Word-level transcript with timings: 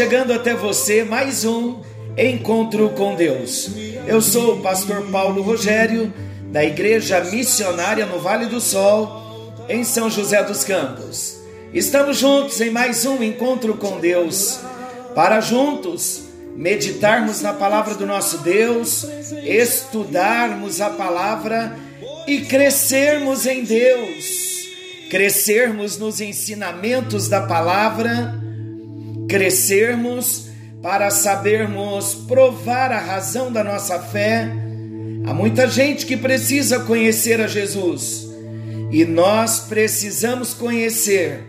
chegando 0.00 0.32
até 0.32 0.54
você 0.54 1.04
mais 1.04 1.44
um 1.44 1.82
encontro 2.16 2.88
com 2.96 3.14
Deus. 3.14 3.70
Eu 4.06 4.22
sou 4.22 4.54
o 4.54 4.62
pastor 4.62 5.02
Paulo 5.10 5.42
Rogério, 5.42 6.10
da 6.44 6.64
Igreja 6.64 7.20
Missionária 7.24 8.06
no 8.06 8.18
Vale 8.18 8.46
do 8.46 8.62
Sol, 8.62 9.52
em 9.68 9.84
São 9.84 10.08
José 10.08 10.42
dos 10.42 10.64
Campos. 10.64 11.36
Estamos 11.74 12.16
juntos 12.16 12.62
em 12.62 12.70
mais 12.70 13.04
um 13.04 13.22
encontro 13.22 13.76
com 13.76 14.00
Deus, 14.00 14.60
para 15.14 15.38
juntos 15.42 16.22
meditarmos 16.56 17.42
na 17.42 17.52
palavra 17.52 17.94
do 17.94 18.06
nosso 18.06 18.38
Deus, 18.38 19.04
estudarmos 19.44 20.80
a 20.80 20.88
palavra 20.88 21.76
e 22.26 22.40
crescermos 22.40 23.44
em 23.44 23.64
Deus, 23.64 24.64
crescermos 25.10 25.98
nos 25.98 26.22
ensinamentos 26.22 27.28
da 27.28 27.42
palavra 27.42 28.48
crescermos, 29.30 30.48
para 30.82 31.08
sabermos 31.10 32.14
provar 32.14 32.90
a 32.90 32.98
razão 32.98 33.52
da 33.52 33.62
nossa 33.62 34.00
fé. 34.00 34.50
Há 35.24 35.32
muita 35.32 35.68
gente 35.68 36.04
que 36.04 36.16
precisa 36.16 36.80
conhecer 36.80 37.40
a 37.40 37.46
Jesus 37.46 38.28
e 38.90 39.04
nós 39.04 39.60
precisamos 39.60 40.52
conhecer, 40.52 41.44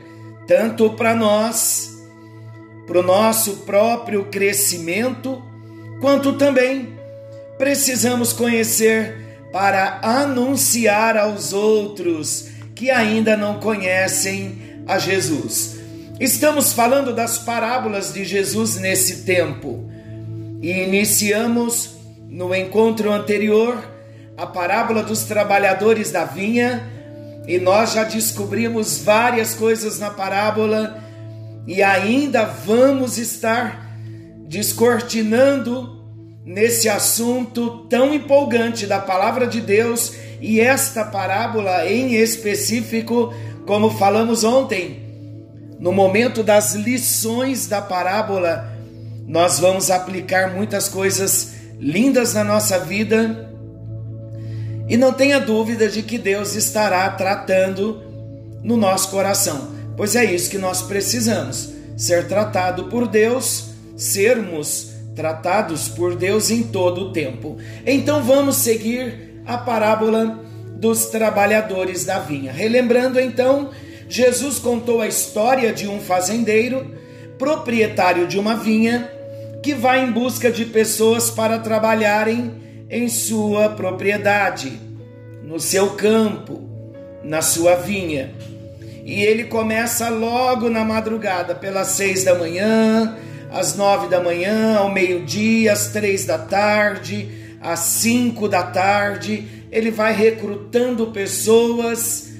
tanto 0.45 0.91
para 0.91 1.15
nós, 1.15 1.97
para 2.85 2.99
o 2.99 3.03
nosso 3.03 3.57
próprio 3.57 4.25
crescimento, 4.25 5.41
quanto 5.99 6.33
também 6.33 6.89
precisamos 7.57 8.31
conhecer 8.31 9.15
para 9.51 9.99
anunciar 10.03 11.17
aos 11.17 11.51
outros 11.51 12.49
que 12.75 12.91
ainda 12.91 13.35
não 13.35 13.59
conhecem 13.59 14.83
a 14.87 14.99
Jesus. 14.99 15.70
Estamos 16.21 16.71
falando 16.71 17.15
das 17.15 17.39
parábolas 17.39 18.13
de 18.13 18.23
Jesus 18.23 18.79
nesse 18.79 19.23
tempo. 19.23 19.89
E 20.61 20.69
iniciamos 20.69 21.95
no 22.29 22.53
encontro 22.53 23.11
anterior 23.11 23.83
a 24.37 24.45
parábola 24.45 25.01
dos 25.01 25.23
trabalhadores 25.23 26.11
da 26.11 26.23
vinha 26.23 26.87
e 27.47 27.57
nós 27.57 27.93
já 27.93 28.03
descobrimos 28.03 29.01
várias 29.01 29.55
coisas 29.55 29.97
na 29.97 30.11
parábola 30.11 31.03
e 31.65 31.81
ainda 31.81 32.45
vamos 32.45 33.17
estar 33.17 33.91
descortinando 34.47 36.05
nesse 36.45 36.87
assunto 36.87 37.87
tão 37.89 38.13
empolgante 38.13 38.85
da 38.85 38.99
palavra 38.99 39.47
de 39.47 39.59
Deus 39.59 40.13
e 40.39 40.61
esta 40.61 41.03
parábola 41.03 41.91
em 41.91 42.13
específico, 42.13 43.33
como 43.65 43.89
falamos 43.89 44.43
ontem 44.43 45.10
no 45.81 45.91
momento 45.91 46.43
das 46.43 46.75
lições 46.75 47.65
da 47.65 47.81
parábola, 47.81 48.71
nós 49.27 49.59
vamos 49.59 49.89
aplicar 49.89 50.53
muitas 50.53 50.87
coisas 50.87 51.53
lindas 51.79 52.35
na 52.35 52.43
nossa 52.43 52.77
vida. 52.77 53.49
E 54.87 54.95
não 54.95 55.11
tenha 55.11 55.39
dúvida 55.39 55.89
de 55.89 56.03
que 56.03 56.19
Deus 56.19 56.53
estará 56.53 57.09
tratando 57.09 57.99
no 58.61 58.77
nosso 58.77 59.09
coração, 59.09 59.71
pois 59.97 60.15
é 60.15 60.23
isso 60.23 60.51
que 60.51 60.59
nós 60.59 60.83
precisamos: 60.83 61.73
ser 61.97 62.27
tratado 62.27 62.83
por 62.83 63.07
Deus, 63.07 63.71
sermos 63.97 64.91
tratados 65.15 65.87
por 65.87 66.15
Deus 66.15 66.51
em 66.51 66.61
todo 66.61 67.05
o 67.05 67.11
tempo. 67.11 67.57
Então 67.87 68.21
vamos 68.21 68.57
seguir 68.57 69.41
a 69.47 69.57
parábola 69.57 70.39
dos 70.75 71.07
trabalhadores 71.07 72.05
da 72.05 72.19
vinha. 72.19 72.51
Relembrando 72.51 73.19
então 73.19 73.71
Jesus 74.11 74.59
contou 74.59 74.99
a 74.99 75.07
história 75.07 75.71
de 75.71 75.87
um 75.87 76.01
fazendeiro, 76.01 76.93
proprietário 77.39 78.27
de 78.27 78.37
uma 78.37 78.57
vinha, 78.57 79.09
que 79.63 79.73
vai 79.73 80.03
em 80.03 80.11
busca 80.11 80.51
de 80.51 80.65
pessoas 80.65 81.29
para 81.31 81.59
trabalharem 81.59 82.51
em 82.89 83.07
sua 83.07 83.69
propriedade, 83.69 84.77
no 85.41 85.61
seu 85.61 85.91
campo, 85.91 86.61
na 87.23 87.41
sua 87.41 87.75
vinha. 87.75 88.35
E 89.05 89.23
ele 89.23 89.45
começa 89.45 90.09
logo 90.09 90.69
na 90.69 90.83
madrugada, 90.83 91.55
pelas 91.55 91.87
seis 91.87 92.25
da 92.25 92.35
manhã, 92.35 93.17
às 93.49 93.77
nove 93.77 94.09
da 94.09 94.21
manhã, 94.21 94.75
ao 94.75 94.91
meio-dia, 94.91 95.71
às 95.71 95.87
três 95.87 96.25
da 96.25 96.37
tarde, 96.37 97.29
às 97.61 97.79
cinco 97.79 98.49
da 98.49 98.61
tarde. 98.61 99.47
Ele 99.71 99.89
vai 99.89 100.11
recrutando 100.11 101.11
pessoas 101.11 102.30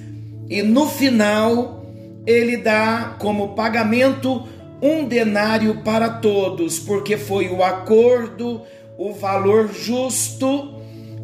e 0.51 0.61
no 0.61 0.85
final 0.85 1.85
ele 2.27 2.57
dá 2.57 3.15
como 3.17 3.55
pagamento 3.55 4.45
um 4.81 5.05
denário 5.05 5.81
para 5.81 6.09
todos, 6.09 6.77
porque 6.77 7.15
foi 7.15 7.47
o 7.47 7.63
acordo, 7.63 8.61
o 8.97 9.13
valor 9.13 9.69
justo 9.73 10.75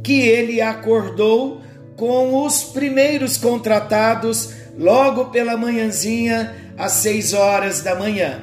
que 0.02 0.22
ele 0.22 0.62
acordou 0.62 1.62
com 1.98 2.46
os 2.46 2.64
primeiros 2.64 3.36
contratados 3.36 4.54
logo 4.78 5.26
pela 5.26 5.58
manhãzinha 5.58 6.56
às 6.78 6.94
seis 6.94 7.34
horas 7.34 7.82
da 7.82 7.96
manhã. 7.96 8.40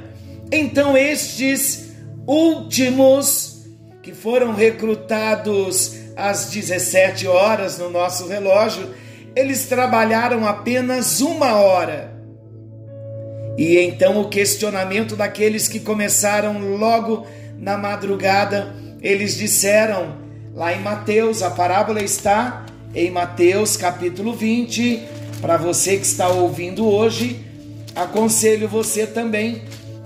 Então 0.53 0.99
estes 0.99 1.95
últimos 2.27 3.65
que 4.03 4.13
foram 4.13 4.53
recrutados 4.53 5.97
às 6.15 6.51
17 6.51 7.27
horas 7.27 7.79
no 7.79 7.89
nosso 7.89 8.29
relógio, 8.29 9.03
eles 9.37 9.67
trabalharam 9.67 10.47
apenas 10.47 11.21
uma 11.21 11.55
hora. 11.55 12.13
E 13.57 13.79
então 13.79 14.21
o 14.21 14.29
questionamento 14.29 15.17
daqueles 15.17 15.69
que 15.69 15.81
começaram 15.81 16.77
logo 16.77 17.27
na 17.59 17.77
madrugada, 17.77 18.75
eles 19.01 19.37
disseram, 19.37 20.17
lá 20.55 20.73
em 20.73 20.81
Mateus, 20.81 21.43
a 21.43 21.51
parábola 21.51 22.03
está 22.03 22.67
em 22.95 23.11
Mateus 23.11 23.77
capítulo 23.77 24.33
20. 24.33 25.03
Para 25.41 25.57
você 25.57 25.97
que 25.97 26.07
está 26.07 26.29
ouvindo 26.29 26.87
hoje, 26.87 27.45
aconselho 27.95 28.69
você 28.69 29.07
também 29.07 29.63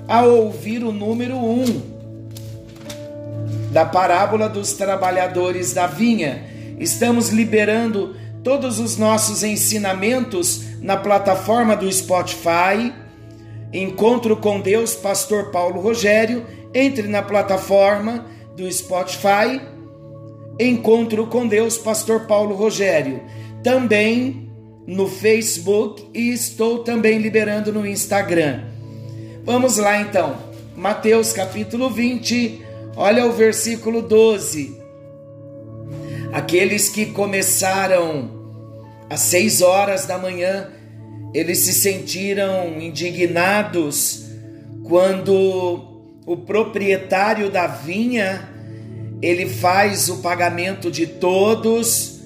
a 0.06 0.22
ouvir 0.22 0.82
o 0.82 0.92
número 0.92 1.36
1 1.36 1.98
da 3.70 3.84
parábola 3.84 4.48
dos 4.48 4.72
trabalhadores 4.72 5.72
da 5.72 5.86
vinha. 5.86 6.44
Estamos 6.78 7.28
liberando 7.28 8.16
todos 8.42 8.78
os 8.78 8.96
nossos 8.96 9.42
ensinamentos 9.42 10.62
na 10.80 10.96
plataforma 10.96 11.76
do 11.76 11.90
Spotify. 11.92 12.92
Encontro 13.72 14.36
com 14.36 14.60
Deus, 14.60 14.94
Pastor 14.94 15.50
Paulo 15.50 15.80
Rogério. 15.80 16.46
Entre 16.74 17.08
na 17.08 17.22
plataforma 17.22 18.26
do 18.56 18.70
Spotify. 18.70 19.60
Encontro 20.58 21.26
com 21.26 21.46
Deus, 21.46 21.78
Pastor 21.78 22.26
Paulo 22.26 22.54
Rogério. 22.54 23.22
Também 23.62 24.50
no 24.86 25.06
Facebook 25.06 26.08
e 26.14 26.32
estou 26.32 26.78
também 26.78 27.18
liberando 27.18 27.72
no 27.72 27.86
Instagram. 27.86 28.64
Vamos 29.44 29.76
lá 29.76 30.00
então. 30.00 30.36
Mateus 30.74 31.32
capítulo 31.32 31.90
20, 31.90 32.62
olha 32.96 33.26
o 33.26 33.32
versículo 33.32 34.00
12. 34.00 34.77
Aqueles 36.32 36.88
que 36.88 37.06
começaram 37.06 38.30
às 39.08 39.20
seis 39.20 39.62
horas 39.62 40.06
da 40.06 40.18
manhã, 40.18 40.68
eles 41.32 41.58
se 41.58 41.72
sentiram 41.72 42.80
indignados 42.80 44.26
quando 44.84 46.04
o 46.26 46.36
proprietário 46.36 47.50
da 47.50 47.66
vinha 47.66 48.48
ele 49.20 49.48
faz 49.48 50.08
o 50.08 50.18
pagamento 50.18 50.90
de 50.90 51.06
todos 51.06 52.20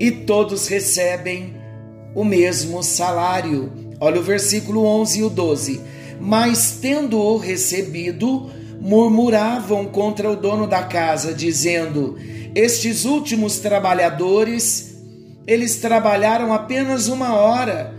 e 0.00 0.10
todos 0.10 0.66
recebem 0.66 1.54
o 2.14 2.24
mesmo 2.24 2.82
salário. 2.82 3.72
Olha 4.00 4.20
o 4.20 4.22
versículo 4.22 4.84
11 4.84 5.18
e 5.18 5.22
o 5.22 5.30
12. 5.30 5.80
Mas 6.20 6.78
tendo-o 6.80 7.36
recebido, 7.36 8.50
murmuravam 8.80 9.86
contra 9.86 10.30
o 10.30 10.36
dono 10.36 10.66
da 10.66 10.82
casa, 10.82 11.32
dizendo: 11.32 12.16
Estes 12.54 13.04
últimos 13.04 13.58
trabalhadores, 13.58 14.96
eles 15.46 15.76
trabalharam 15.76 16.52
apenas 16.52 17.08
uma 17.08 17.34
hora, 17.34 17.94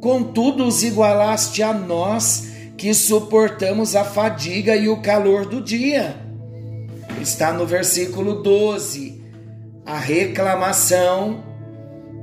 contudo 0.00 0.66
os 0.66 0.82
igualaste 0.82 1.62
a 1.62 1.72
nós, 1.72 2.48
que 2.76 2.94
suportamos 2.94 3.96
a 3.96 4.04
fadiga 4.04 4.76
e 4.76 4.88
o 4.88 5.02
calor 5.02 5.46
do 5.46 5.60
dia. 5.60 6.16
Está 7.20 7.52
no 7.52 7.66
versículo 7.66 8.42
12, 8.42 9.20
a 9.84 9.98
reclamação 9.98 11.42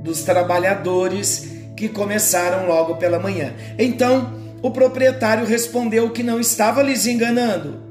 dos 0.02 0.22
trabalhadores 0.22 1.48
que 1.76 1.88
começaram 1.88 2.66
logo 2.66 2.96
pela 2.96 3.18
manhã. 3.18 3.52
Então, 3.78 4.32
o 4.62 4.70
proprietário 4.70 5.44
respondeu 5.44 6.10
que 6.10 6.22
não 6.22 6.40
estava 6.40 6.82
lhes 6.82 7.06
enganando, 7.06 7.85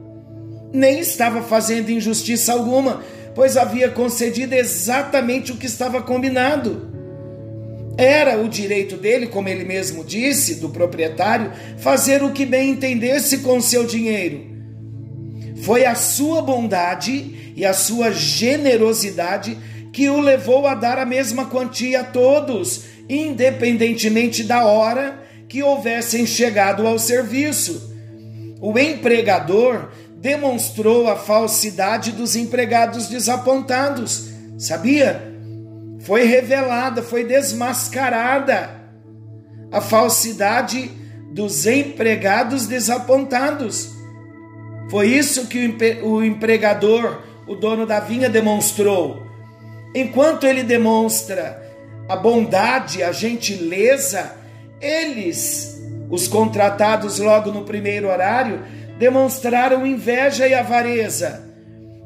nem 0.76 1.00
estava 1.00 1.42
fazendo 1.42 1.90
injustiça 1.90 2.54
alguma, 2.54 3.02
pois 3.34 3.58
havia 3.58 3.90
concedido 3.90 4.54
exatamente 4.54 5.52
o 5.52 5.58
que 5.58 5.66
estava 5.66 6.02
combinado. 6.02 6.94
Era 7.98 8.38
o 8.38 8.50
direito 8.50 8.98
dele, 8.98 9.28
como 9.28 9.48
ele 9.48 9.64
mesmo 9.64 10.04
disse, 10.04 10.56
do 10.56 10.70
proprietário, 10.70 11.52
fazer 11.78 12.22
o 12.24 12.32
que 12.32 12.46
bem 12.46 12.72
entendesse 12.72 13.40
com 13.40 13.62
seu 13.62 13.86
dinheiro. 13.86 14.54
Foi 15.64 15.86
a 15.86 15.96
sua 15.96 16.42
bondade 16.42 17.54
e 17.56 17.66
a 17.66 17.74
sua 17.74 18.12
generosidade 18.12 19.58
que 19.94 20.10
o 20.10 20.20
levou 20.20 20.68
a 20.68 20.76
dar 20.76 20.98
a 20.98 21.06
mesma 21.06 21.46
quantia 21.46 22.02
a 22.02 22.04
todos, 22.04 22.84
independentemente 23.08 24.44
da 24.44 24.66
hora 24.66 25.24
que 25.48 25.64
houvessem 25.64 26.26
chegado 26.26 26.86
ao 26.86 27.00
serviço. 27.00 27.94
O 28.60 28.78
empregador 28.78 29.90
demonstrou 30.22 31.08
a 31.08 31.16
falsidade 31.16 32.12
dos 32.12 32.36
empregados 32.36 33.08
desapontados. 33.08 34.30
Sabia? 34.58 35.34
Foi 36.02 36.24
revelada, 36.24 37.02
foi 37.02 37.24
desmascarada 37.24 38.70
a 39.72 39.82
falsidade 39.82 40.92
dos 41.32 41.66
empregados 41.66 42.66
desapontados. 42.66 43.94
Foi 44.90 45.08
isso 45.08 45.48
que 45.48 45.76
o 46.04 46.24
empregador, 46.24 47.22
o 47.48 47.56
dono 47.56 47.86
da 47.86 48.00
vinha, 48.00 48.30
demonstrou. 48.30 49.22
Enquanto 49.94 50.46
ele 50.46 50.64
demonstra 50.64 51.62
a 52.08 52.16
bondade, 52.16 53.02
a 53.02 53.12
gentileza, 53.12 54.32
eles, 54.80 55.82
os 56.10 56.28
contratados 56.28 57.20
logo 57.20 57.52
no 57.52 57.64
primeiro 57.64 58.08
horário, 58.08 58.62
demonstraram 58.98 59.86
inveja 59.86 60.48
e 60.48 60.54
avareza. 60.54 61.44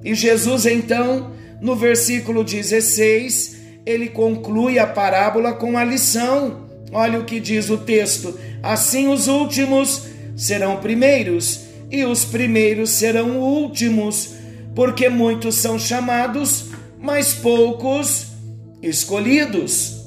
E 0.04 0.14
Jesus, 0.14 0.66
então, 0.66 1.32
no 1.62 1.76
versículo 1.76 2.44
16, 2.44 3.58
ele 3.86 4.10
conclui 4.10 4.80
a 4.80 4.88
parábola 4.88 5.54
com 5.54 5.78
a 5.78 5.84
lição. 5.84 6.68
Olha 6.92 7.20
o 7.20 7.26
que 7.26 7.40
diz 7.40 7.70
o 7.70 7.78
texto: 7.78 8.40
Assim 8.64 9.08
os 9.08 9.28
últimos 9.28 10.04
serão 10.36 10.78
primeiros, 10.78 11.62
e 11.92 12.06
os 12.06 12.24
primeiros 12.26 12.92
serão 12.92 13.40
últimos, 13.40 14.36
porque 14.74 15.10
muitos 15.10 15.56
são 15.56 15.78
chamados, 15.78 16.66
mas 17.00 17.34
poucos 17.34 18.28
escolhidos. 18.82 19.98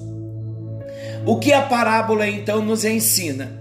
O 1.25 1.39
que 1.39 1.53
a 1.53 1.63
parábola 1.63 2.27
então 2.27 2.65
nos 2.65 2.85
ensina? 2.85 3.61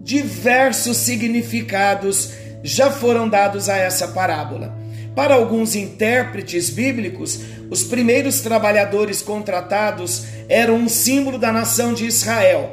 Diversos 0.00 0.96
significados 0.96 2.30
já 2.62 2.90
foram 2.90 3.28
dados 3.28 3.68
a 3.68 3.76
essa 3.76 4.08
parábola. 4.08 4.74
Para 5.14 5.34
alguns 5.34 5.74
intérpretes 5.74 6.70
bíblicos, 6.70 7.40
os 7.70 7.82
primeiros 7.82 8.40
trabalhadores 8.40 9.22
contratados 9.22 10.24
eram 10.48 10.76
um 10.76 10.88
símbolo 10.88 11.38
da 11.38 11.52
nação 11.52 11.92
de 11.92 12.06
Israel. 12.06 12.70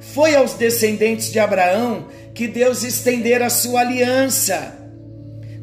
Foi 0.00 0.34
aos 0.34 0.54
descendentes 0.54 1.30
de 1.30 1.38
Abraão 1.38 2.06
que 2.34 2.48
Deus 2.48 2.82
estendera 2.82 3.46
a 3.46 3.50
sua 3.50 3.80
aliança, 3.80 4.76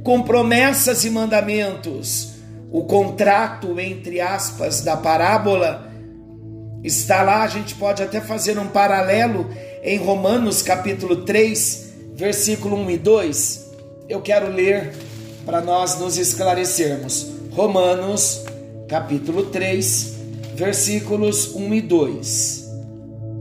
com 0.04 0.22
promessas 0.22 1.04
e 1.04 1.10
mandamentos. 1.10 2.34
O 2.72 2.84
contrato, 2.86 3.80
entre 3.80 4.22
aspas, 4.22 4.82
da 4.82 4.96
parábola 4.96 5.92
está 6.84 7.24
lá, 7.24 7.44
a 7.44 7.48
gente 7.48 7.76
pode 7.76 8.02
até 8.02 8.22
fazer 8.22 8.58
um 8.58 8.68
paralelo 8.68 9.50
em 9.84 9.98
Romanos 9.98 10.62
capítulo 10.62 11.18
3, 11.26 11.89
versículo 12.20 12.76
1 12.76 12.92
e 12.92 12.98
2, 12.98 13.70
eu 14.10 14.22
quero 14.22 14.52
ler 14.52 14.94
para 15.46 15.62
nós 15.62 15.98
nos 15.98 16.18
esclarecermos. 16.18 17.26
Romanos, 17.52 18.44
capítulo 18.90 19.46
3, 19.46 20.16
versículos 20.54 21.56
1 21.56 21.74
e 21.76 21.82
2. 21.82 22.70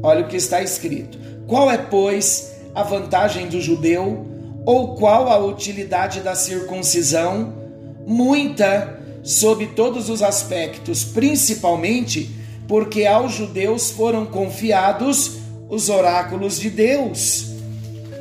Olha 0.00 0.24
o 0.24 0.28
que 0.28 0.36
está 0.36 0.62
escrito: 0.62 1.18
Qual 1.48 1.68
é, 1.68 1.76
pois, 1.76 2.52
a 2.72 2.84
vantagem 2.84 3.48
do 3.48 3.60
judeu, 3.60 4.24
ou 4.64 4.94
qual 4.94 5.28
a 5.28 5.38
utilidade 5.38 6.20
da 6.20 6.36
circuncisão? 6.36 7.54
Muita, 8.06 8.96
sob 9.24 9.66
todos 9.74 10.08
os 10.08 10.22
aspectos, 10.22 11.02
principalmente 11.02 12.30
porque 12.68 13.06
aos 13.06 13.32
judeus 13.32 13.90
foram 13.90 14.24
confiados 14.24 15.32
os 15.68 15.88
oráculos 15.88 16.60
de 16.60 16.70
Deus 16.70 17.47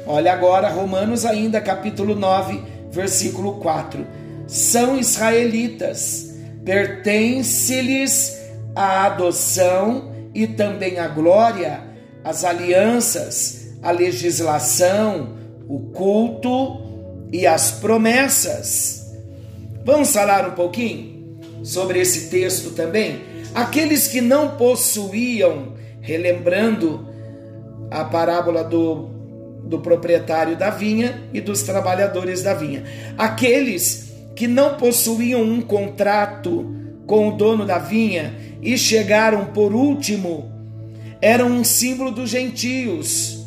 Olha 0.09 0.31
agora 0.31 0.69
Romanos 0.69 1.25
ainda 1.25 1.59
capítulo 1.59 2.15
9, 2.15 2.63
versículo 2.89 3.56
4. 3.56 4.07
São 4.48 4.98
israelitas, 4.98 6.33
pertence-lhes 6.63 8.39
a 8.74 9.06
adoção 9.06 10.09
e 10.33 10.48
também 10.48 10.98
a 10.98 11.09
glória, 11.09 11.81
as 12.24 12.45
alianças, 12.45 13.75
a 13.83 13.92
legislação, 13.92 15.36
o 15.68 15.92
culto 15.92 16.81
e 17.30 17.45
as 17.45 17.71
promessas. 17.71 19.13
Vamos 19.83 20.13
falar 20.13 20.48
um 20.48 20.51
pouquinho 20.51 21.38
sobre 21.63 22.00
esse 22.00 22.30
texto 22.30 22.71
também? 22.71 23.24
Aqueles 23.54 24.07
que 24.07 24.21
não 24.21 24.56
possuíam, 24.56 25.74
relembrando 26.00 27.06
a 27.92 28.06
parábola 28.06 28.63
do 28.63 29.17
do 29.68 29.80
proprietário 29.80 30.56
da 30.56 30.69
vinha 30.69 31.24
e 31.33 31.42
dos 31.42 31.62
trabalhadores 31.64 32.42
da 32.42 32.54
vinha. 32.54 32.83
Aqueles 33.18 34.14
que 34.36 34.47
não 34.47 34.76
possuíam 34.76 35.42
um 35.42 35.62
contrato 35.62 36.74
com 37.06 37.30
o 37.30 37.31
dono 37.31 37.66
da 37.66 37.78
vinha 37.78 38.36
e 38.62 38.78
chegaram 38.78 39.45
por 39.47 39.74
último 39.74 40.52
eram 41.21 41.47
um 41.47 41.64
símbolo 41.64 42.12
dos 42.12 42.30
gentios, 42.30 43.45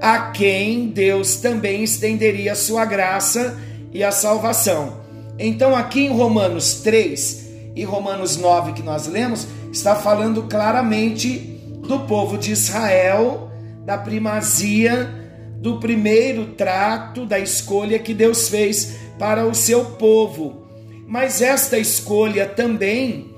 a 0.00 0.30
quem 0.30 0.88
Deus 0.88 1.36
também 1.36 1.82
estenderia 1.84 2.52
a 2.52 2.56
sua 2.56 2.84
graça 2.86 3.58
e 3.92 4.02
a 4.02 4.10
salvação. 4.10 5.00
Então, 5.38 5.76
aqui 5.76 6.06
em 6.06 6.12
Romanos 6.12 6.74
3 6.76 7.48
e 7.76 7.84
Romanos 7.84 8.36
9 8.36 8.72
que 8.72 8.82
nós 8.82 9.06
lemos, 9.06 9.46
está 9.70 9.94
falando 9.94 10.44
claramente 10.44 11.60
do 11.86 12.00
povo 12.00 12.38
de 12.38 12.52
Israel, 12.52 13.50
da 13.84 13.98
primazia 13.98 15.19
do 15.60 15.78
primeiro 15.78 16.46
trato 16.54 17.26
da 17.26 17.38
escolha 17.38 17.98
que 17.98 18.14
Deus 18.14 18.48
fez 18.48 18.96
para 19.18 19.46
o 19.46 19.54
seu 19.54 19.84
povo. 19.84 20.62
Mas 21.06 21.42
esta 21.42 21.78
escolha 21.78 22.46
também 22.46 23.34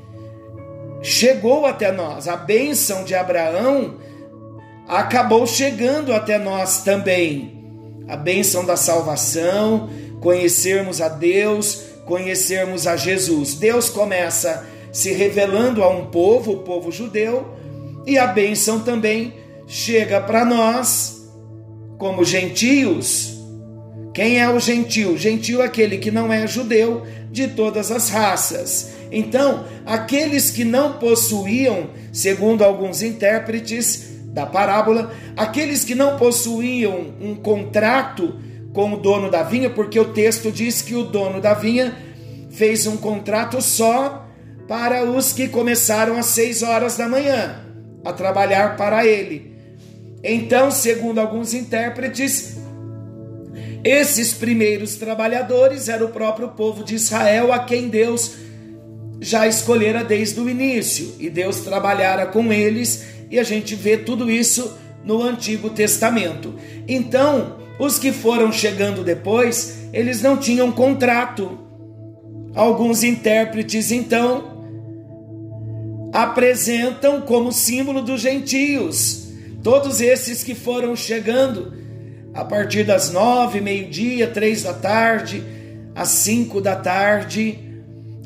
chegou 1.02 1.66
até 1.66 1.90
nós. 1.90 2.28
A 2.28 2.36
bênção 2.36 3.02
de 3.02 3.12
Abraão 3.12 3.96
acabou 4.86 5.46
chegando 5.48 6.12
até 6.12 6.38
nós 6.38 6.84
também. 6.84 7.60
A 8.06 8.16
bênção 8.16 8.64
da 8.64 8.76
salvação, 8.76 9.90
conhecermos 10.20 11.00
a 11.00 11.08
Deus, 11.08 11.82
conhecermos 12.06 12.86
a 12.86 12.96
Jesus. 12.96 13.54
Deus 13.54 13.88
começa 13.88 14.64
se 14.92 15.12
revelando 15.12 15.82
a 15.82 15.88
um 15.88 16.06
povo, 16.06 16.52
o 16.52 16.58
povo 16.58 16.92
judeu, 16.92 17.52
e 18.06 18.16
a 18.16 18.28
bênção 18.28 18.80
também 18.80 19.34
chega 19.66 20.20
para 20.20 20.44
nós 20.44 21.21
como 22.02 22.24
gentios. 22.24 23.38
Quem 24.12 24.40
é 24.40 24.50
o 24.50 24.58
gentio? 24.58 25.16
Gentio 25.16 25.62
é 25.62 25.66
aquele 25.66 25.98
que 25.98 26.10
não 26.10 26.32
é 26.32 26.48
judeu 26.48 27.06
de 27.30 27.46
todas 27.46 27.92
as 27.92 28.08
raças. 28.08 28.90
Então, 29.12 29.64
aqueles 29.86 30.50
que 30.50 30.64
não 30.64 30.94
possuíam, 30.94 31.90
segundo 32.12 32.64
alguns 32.64 33.02
intérpretes 33.02 34.16
da 34.34 34.44
parábola, 34.44 35.14
aqueles 35.36 35.84
que 35.84 35.94
não 35.94 36.16
possuíam 36.16 37.14
um 37.20 37.36
contrato 37.36 38.34
com 38.72 38.94
o 38.94 38.96
dono 38.96 39.30
da 39.30 39.44
vinha, 39.44 39.70
porque 39.70 40.00
o 40.00 40.12
texto 40.12 40.50
diz 40.50 40.82
que 40.82 40.96
o 40.96 41.04
dono 41.04 41.40
da 41.40 41.54
vinha 41.54 41.96
fez 42.50 42.84
um 42.84 42.96
contrato 42.96 43.62
só 43.62 44.26
para 44.66 45.04
os 45.04 45.32
que 45.32 45.46
começaram 45.46 46.18
às 46.18 46.26
seis 46.26 46.64
horas 46.64 46.96
da 46.96 47.08
manhã 47.08 47.64
a 48.04 48.12
trabalhar 48.12 48.76
para 48.76 49.06
ele. 49.06 49.51
Então, 50.22 50.70
segundo 50.70 51.18
alguns 51.18 51.52
intérpretes, 51.52 52.56
esses 53.82 54.32
primeiros 54.32 54.94
trabalhadores 54.94 55.88
eram 55.88 56.06
o 56.06 56.10
próprio 56.10 56.48
povo 56.50 56.84
de 56.84 56.94
Israel 56.94 57.52
a 57.52 57.58
quem 57.60 57.88
Deus 57.88 58.36
já 59.20 59.46
escolhera 59.46 60.04
desde 60.04 60.40
o 60.40 60.48
início, 60.48 61.14
e 61.18 61.28
Deus 61.28 61.60
trabalhara 61.60 62.26
com 62.26 62.52
eles, 62.52 63.04
e 63.30 63.38
a 63.38 63.42
gente 63.42 63.74
vê 63.74 63.96
tudo 63.96 64.30
isso 64.30 64.78
no 65.04 65.22
Antigo 65.22 65.70
Testamento. 65.70 66.54
Então, 66.86 67.60
Os 67.78 67.98
que 67.98 68.12
foram 68.12 68.52
chegando 68.52 69.02
depois, 69.02 69.88
eles 69.92 70.22
não 70.22 70.36
tinham 70.36 70.70
contrato. 70.70 71.58
Alguns 72.54 73.02
intérpretes, 73.02 73.90
então, 73.90 74.62
apresentam 76.12 77.22
como 77.22 77.50
símbolo 77.50 78.02
dos 78.02 78.20
gentios 78.20 79.21
todos 79.62 80.00
esses 80.00 80.42
que 80.42 80.54
foram 80.54 80.96
chegando 80.96 81.72
a 82.34 82.44
partir 82.44 82.84
das 82.84 83.10
nove, 83.10 83.60
meio-dia, 83.60 84.26
três 84.26 84.62
da 84.62 84.72
tarde, 84.72 85.42
às 85.94 86.08
cinco 86.08 86.60
da 86.60 86.76
tarde. 86.76 87.58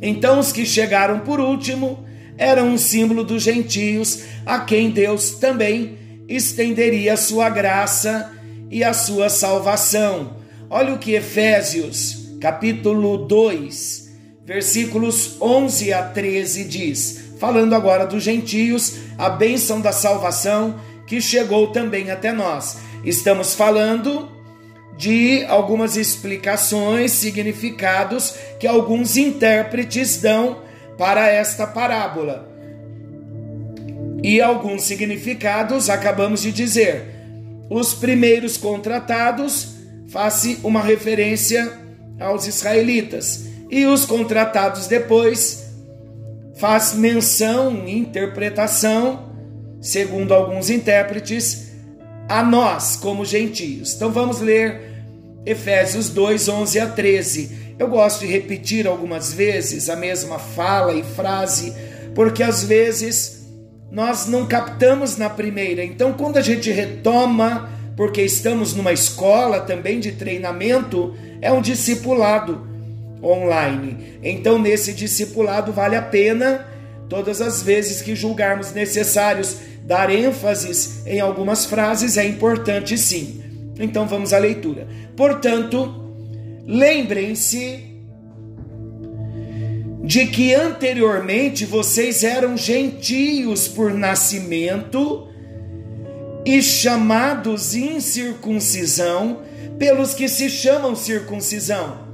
Então, 0.01 0.39
os 0.39 0.53
que 0.53 0.65
chegaram 0.65 1.21
por 1.21 1.41
último 1.41 2.05
eram 2.39 2.69
um 2.69 2.79
símbolo 2.79 3.25
dos 3.25 3.43
gentios, 3.43 4.25
a 4.45 4.61
quem 4.61 4.91
Deus 4.91 5.33
também 5.33 5.99
estenderia 6.29 7.15
a 7.15 7.17
sua 7.17 7.49
graça 7.49 8.33
e 8.71 8.85
a 8.85 8.93
sua 8.93 9.29
salvação. 9.29 10.37
Olha 10.69 10.95
o 10.95 10.99
que 10.99 11.15
Efésios, 11.15 12.37
capítulo 12.41 13.27
2, 13.27 14.13
versículos 14.45 15.37
11 15.41 15.93
a 15.93 16.03
13 16.03 16.65
diz, 16.65 17.25
falando 17.39 17.75
agora 17.75 18.07
dos 18.07 18.23
gentios, 18.23 18.95
a 19.19 19.31
bênção 19.31 19.81
da 19.81 19.93
salvação 19.93 20.77
que 21.07 21.21
chegou 21.21 21.69
também 21.69 22.11
até 22.11 22.33
nós. 22.33 22.79
Estamos 23.05 23.55
falando 23.55 24.29
de 24.97 25.45
algumas 25.45 25.97
explicações, 25.97 27.13
significados 27.13 28.35
que 28.59 28.67
alguns 28.67 29.17
intérpretes 29.17 30.21
dão 30.21 30.63
para 30.97 31.29
esta 31.29 31.67
parábola. 31.67 32.49
E 34.23 34.41
alguns 34.41 34.83
significados 34.83 35.91
acabamos 35.91 36.43
de 36.43 36.51
dizer. 36.51 37.05
Os 37.69 37.93
primeiros 37.93 38.57
contratados 38.57 39.75
faz 40.09 40.59
uma 40.63 40.81
referência 40.81 41.71
aos 42.19 42.47
israelitas 42.47 43.45
e 43.71 43.85
os 43.85 44.05
contratados 44.05 44.87
depois 44.87 45.67
faz 46.57 46.95
menção, 46.95 47.87
interpretação, 47.87 49.26
segundo 49.87 50.35
alguns 50.35 50.69
intérpretes, 50.69 51.69
a 52.29 52.43
nós 52.43 52.97
como 52.97 53.25
gentios. 53.25 53.95
Então 53.95 54.11
vamos 54.11 54.41
ler 54.41 54.81
Efésios 55.45 56.11
2, 56.11 56.49
11 56.49 56.81
a 56.81 56.87
13. 56.89 57.75
Eu 57.79 57.89
gosto 57.89 58.21
de 58.21 58.27
repetir 58.27 58.87
algumas 58.87 59.33
vezes 59.33 59.89
a 59.89 59.95
mesma 59.95 60.41
fala 60.41 60.93
e 60.93 61.05
frase, 61.05 61.73
porque 62.17 62.43
às 62.43 62.65
vezes 62.65 63.47
nós 63.91 64.27
não 64.27 64.47
captamos 64.47 65.17
na 65.17 65.31
primeira. 65.31 65.85
Então, 65.85 66.13
quando 66.15 66.39
a 66.39 66.43
gente 66.43 66.71
retoma, 66.73 67.71
porque 67.97 68.23
estamos 68.23 68.75
numa 68.75 68.93
escola 68.93 69.61
também 69.61 70.01
de 70.01 70.13
treinamento, 70.13 71.15
é 71.41 71.53
um 71.53 71.63
discipulado 71.63 72.67
online. 73.23 74.19
Então, 74.21 74.59
nesse 74.59 74.93
discipulado, 74.93 75.73
vale 75.73 75.95
a 75.95 76.03
pena, 76.03 76.67
todas 77.09 77.41
as 77.41 77.63
vezes 77.63 78.03
que 78.03 78.17
julgarmos 78.17 78.73
necessários 78.73 79.59
dar 79.87 80.11
ênfases 80.11 81.07
em 81.07 81.21
algumas 81.21 81.65
frases, 81.65 82.17
é 82.17 82.27
importante 82.27 82.99
sim. 82.99 83.43
Então, 83.79 84.07
vamos 84.07 84.33
à 84.33 84.39
leitura. 84.39 84.89
Portanto, 85.17 86.13
lembrem-se 86.67 87.85
de 90.03 90.27
que 90.27 90.55
anteriormente 90.55 91.65
vocês 91.65 92.23
eram 92.25 92.57
gentios 92.57 93.69
por 93.69 93.93
nascimento 93.93 95.29
e 96.45 96.63
chamados 96.63 97.75
incircuncisão 97.75 99.43
pelos 99.79 100.15
que 100.15 100.29
se 100.29 100.49
chamam 100.49 100.95
circuncisão. 100.95 102.07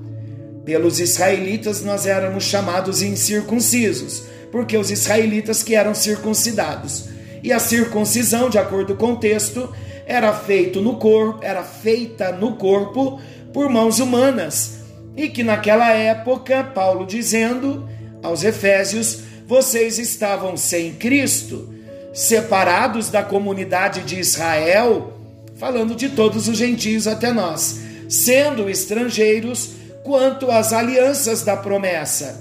Pelos 0.65 1.01
israelitas 1.01 1.83
nós 1.83 2.07
éramos 2.07 2.45
chamados 2.45 3.03
incircuncisos, 3.03 4.25
porque 4.51 4.77
os 4.77 4.91
israelitas 4.91 5.63
que 5.63 5.75
eram 5.75 5.95
circuncidados. 5.95 7.11
E 7.43 7.53
a 7.53 7.59
circuncisão, 7.59 8.49
de 8.49 8.59
acordo 8.59 8.95
com 8.95 9.13
o 9.13 9.17
texto, 9.17 9.69
era 10.07 10.33
feito 10.33 10.81
no 10.81 10.97
corpo, 10.97 11.41
era 11.43 11.63
feita 11.63 12.33
no 12.33 12.57
corpo 12.57 13.21
por 13.53 13.69
mãos 13.69 13.99
humanas. 13.99 14.83
E 15.17 15.29
que 15.29 15.43
naquela 15.43 15.91
época, 15.91 16.63
Paulo 16.65 17.05
dizendo 17.05 17.89
aos 18.23 18.45
Efésios, 18.45 19.21
vocês 19.47 19.99
estavam 19.99 20.57
sem 20.57 20.95
Cristo, 20.95 21.69
separados 22.13 23.09
da 23.09 23.23
comunidade 23.23 24.03
de 24.03 24.19
Israel, 24.19 25.19
falando 25.57 25.95
de 25.95 26.11
todos 26.11 26.49
os 26.49 26.57
gentios 26.57 27.07
até 27.07 27.33
nós, 27.33 27.81
sendo 28.09 28.71
estrangeiros 28.71 29.71
quanto 30.03 30.51
às 30.51 30.73
alianças 30.73 31.43
da 31.43 31.57
promessa, 31.57 32.41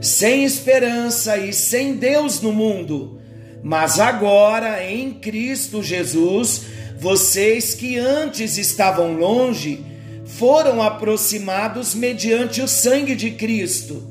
sem 0.00 0.44
esperança 0.44 1.36
e 1.36 1.52
sem 1.52 1.94
Deus 1.94 2.40
no 2.40 2.52
mundo, 2.52 3.21
mas 3.62 4.00
agora 4.00 4.84
em 4.84 5.12
Cristo 5.14 5.82
Jesus, 5.82 6.62
vocês 6.98 7.74
que 7.74 7.98
antes 7.98 8.58
estavam 8.58 9.14
longe, 9.14 9.84
foram 10.26 10.82
aproximados 10.82 11.94
mediante 11.94 12.60
o 12.60 12.68
sangue 12.68 13.14
de 13.14 13.30
Cristo. 13.32 14.02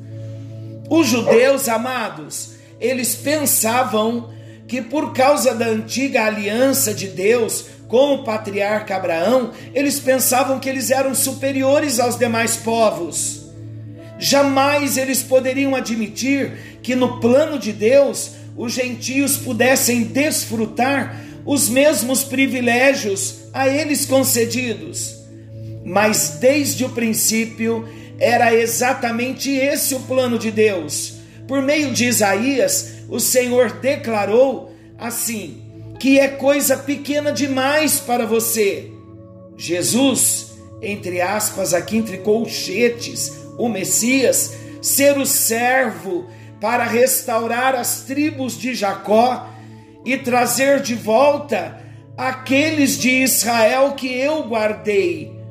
Os 0.89 1.07
judeus 1.07 1.67
amados, 1.67 2.51
eles 2.79 3.15
pensavam 3.15 4.29
que 4.67 4.81
por 4.81 5.13
causa 5.13 5.53
da 5.53 5.65
antiga 5.65 6.25
aliança 6.25 6.93
de 6.93 7.07
Deus 7.07 7.65
com 7.87 8.15
o 8.15 8.23
patriarca 8.23 8.95
Abraão, 8.95 9.51
eles 9.73 9.99
pensavam 9.99 10.59
que 10.59 10.69
eles 10.69 10.91
eram 10.91 11.13
superiores 11.13 11.99
aos 11.99 12.17
demais 12.17 12.55
povos. 12.55 13.49
Jamais 14.17 14.97
eles 14.97 15.21
poderiam 15.21 15.75
admitir 15.75 16.79
que 16.81 16.95
no 16.95 17.19
plano 17.19 17.59
de 17.59 17.73
Deus 17.73 18.31
os 18.55 18.73
gentios 18.73 19.37
pudessem 19.37 20.03
desfrutar 20.03 21.25
os 21.45 21.69
mesmos 21.69 22.23
privilégios 22.23 23.41
a 23.53 23.67
eles 23.67 24.05
concedidos 24.05 25.21
mas 25.83 26.37
desde 26.39 26.85
o 26.85 26.89
princípio 26.89 27.87
era 28.19 28.53
exatamente 28.53 29.51
esse 29.51 29.95
o 29.95 29.99
plano 30.01 30.37
de 30.37 30.51
Deus. 30.51 31.15
Por 31.47 31.61
meio 31.61 31.91
de 31.91 32.05
Isaías, 32.05 32.93
o 33.09 33.19
Senhor 33.19 33.79
declarou 33.79 34.71
assim: 34.97 35.61
que 35.99 36.19
é 36.19 36.27
coisa 36.27 36.77
pequena 36.77 37.31
demais 37.31 37.99
para 37.99 38.25
você. 38.25 38.91
Jesus, 39.57 40.53
entre 40.81 41.19
aspas, 41.21 41.73
aqui 41.73 41.97
entre 41.97 42.19
colchetes, 42.19 43.31
o 43.57 43.67
Messias, 43.67 44.53
ser 44.81 45.17
o 45.17 45.25
servo 45.25 46.27
para 46.61 46.85
restaurar 46.85 47.75
as 47.75 48.03
tribos 48.03 48.57
de 48.57 48.73
Jacó 48.73 49.49
e 50.05 50.15
trazer 50.15 50.79
de 50.79 50.95
volta 50.95 51.81
aqueles 52.15 52.97
de 52.97 53.09
Israel 53.09 53.93
que 53.93 54.07
eu 54.07 54.43
guardei 54.43 55.41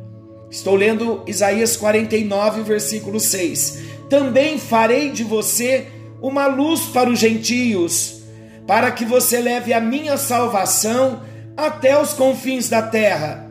Estou 0.50 0.74
lendo 0.74 1.22
Isaías 1.28 1.76
49, 1.76 2.62
versículo 2.62 3.20
6. 3.20 3.78
Também 4.08 4.58
farei 4.58 5.10
de 5.10 5.22
você 5.22 5.86
uma 6.20 6.48
luz 6.48 6.86
para 6.86 7.08
os 7.08 7.20
gentios, 7.20 8.22
para 8.66 8.90
que 8.90 9.04
você 9.04 9.40
leve 9.40 9.72
a 9.72 9.80
minha 9.80 10.16
salvação 10.18 11.22
até 11.56 11.98
os 12.00 12.14
confins 12.14 12.68
da 12.68 12.82
terra. 12.82 13.48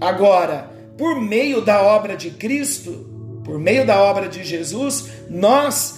Agora, 0.00 0.70
por 0.96 1.20
meio 1.20 1.60
da 1.60 1.82
obra 1.82 2.16
de 2.16 2.30
Cristo, 2.30 3.06
por 3.44 3.58
meio 3.58 3.86
da 3.86 4.02
obra 4.02 4.28
de 4.28 4.42
Jesus, 4.42 5.08
nós, 5.30 5.97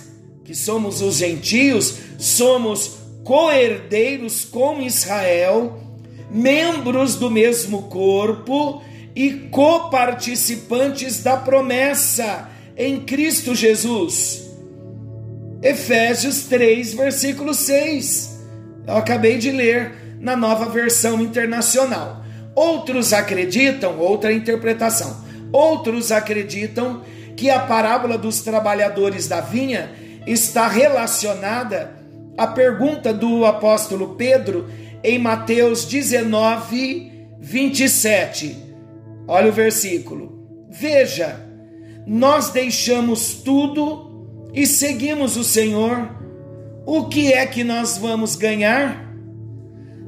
que 0.51 0.57
somos 0.57 1.01
os 1.01 1.19
gentios, 1.19 1.95
somos 2.19 2.97
co-herdeiros 3.23 4.45
com 4.45 4.83
Israel, 4.83 5.81
membros 6.29 7.15
do 7.15 7.31
mesmo 7.31 7.83
corpo 7.83 8.83
e 9.15 9.31
coparticipantes 9.53 11.23
da 11.23 11.37
promessa 11.37 12.51
em 12.77 12.99
Cristo 13.03 13.55
Jesus. 13.55 14.51
Efésios 15.63 16.43
3, 16.47 16.95
versículo 16.95 17.55
6. 17.55 18.41
Eu 18.89 18.97
acabei 18.97 19.39
de 19.39 19.53
ler 19.53 20.17
na 20.19 20.35
nova 20.35 20.69
versão 20.69 21.21
internacional. 21.21 22.25
Outros 22.57 23.13
acreditam, 23.13 24.01
outra 24.01 24.33
interpretação, 24.33 25.17
outros 25.53 26.11
acreditam 26.11 27.03
que 27.37 27.49
a 27.51 27.61
parábola 27.61 28.19
dos 28.19 28.41
trabalhadores 28.41 29.29
da 29.29 29.41
vinha 29.41 30.10
está 30.27 30.69
relacionada 30.69 31.93
à 32.37 32.47
pergunta 32.47 33.13
do 33.13 33.45
apóstolo 33.45 34.15
Pedro 34.15 34.69
em 35.03 35.19
Mateus 35.19 35.85
19, 35.85 37.11
27 37.39 38.71
Olha 39.31 39.49
o 39.49 39.53
versículo. 39.53 40.67
Veja, 40.69 41.41
nós 42.05 42.51
deixamos 42.51 43.35
tudo 43.35 44.27
e 44.53 44.67
seguimos 44.67 45.37
o 45.37 45.45
Senhor. 45.45 46.11
O 46.85 47.05
que 47.05 47.33
é 47.33 47.47
que 47.47 47.63
nós 47.63 47.97
vamos 47.97 48.35
ganhar? 48.35 49.09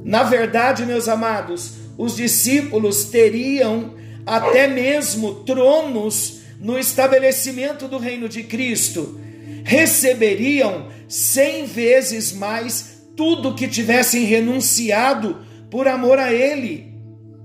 Na 0.03 0.23
verdade, 0.23 0.85
meus 0.85 1.07
amados, 1.07 1.75
os 1.97 2.17
discípulos 2.17 3.05
teriam 3.05 3.93
até 4.25 4.67
mesmo 4.67 5.35
tronos 5.45 6.41
no 6.59 6.77
estabelecimento 6.77 7.87
do 7.87 7.97
reino 7.97 8.27
de 8.27 8.43
Cristo, 8.43 9.21
receberiam 9.63 10.87
cem 11.07 11.65
vezes 11.65 12.33
mais 12.33 13.03
tudo 13.15 13.55
que 13.55 13.67
tivessem 13.67 14.23
renunciado 14.23 15.39
por 15.69 15.87
amor 15.87 16.19
a 16.19 16.31
Ele. 16.31 16.93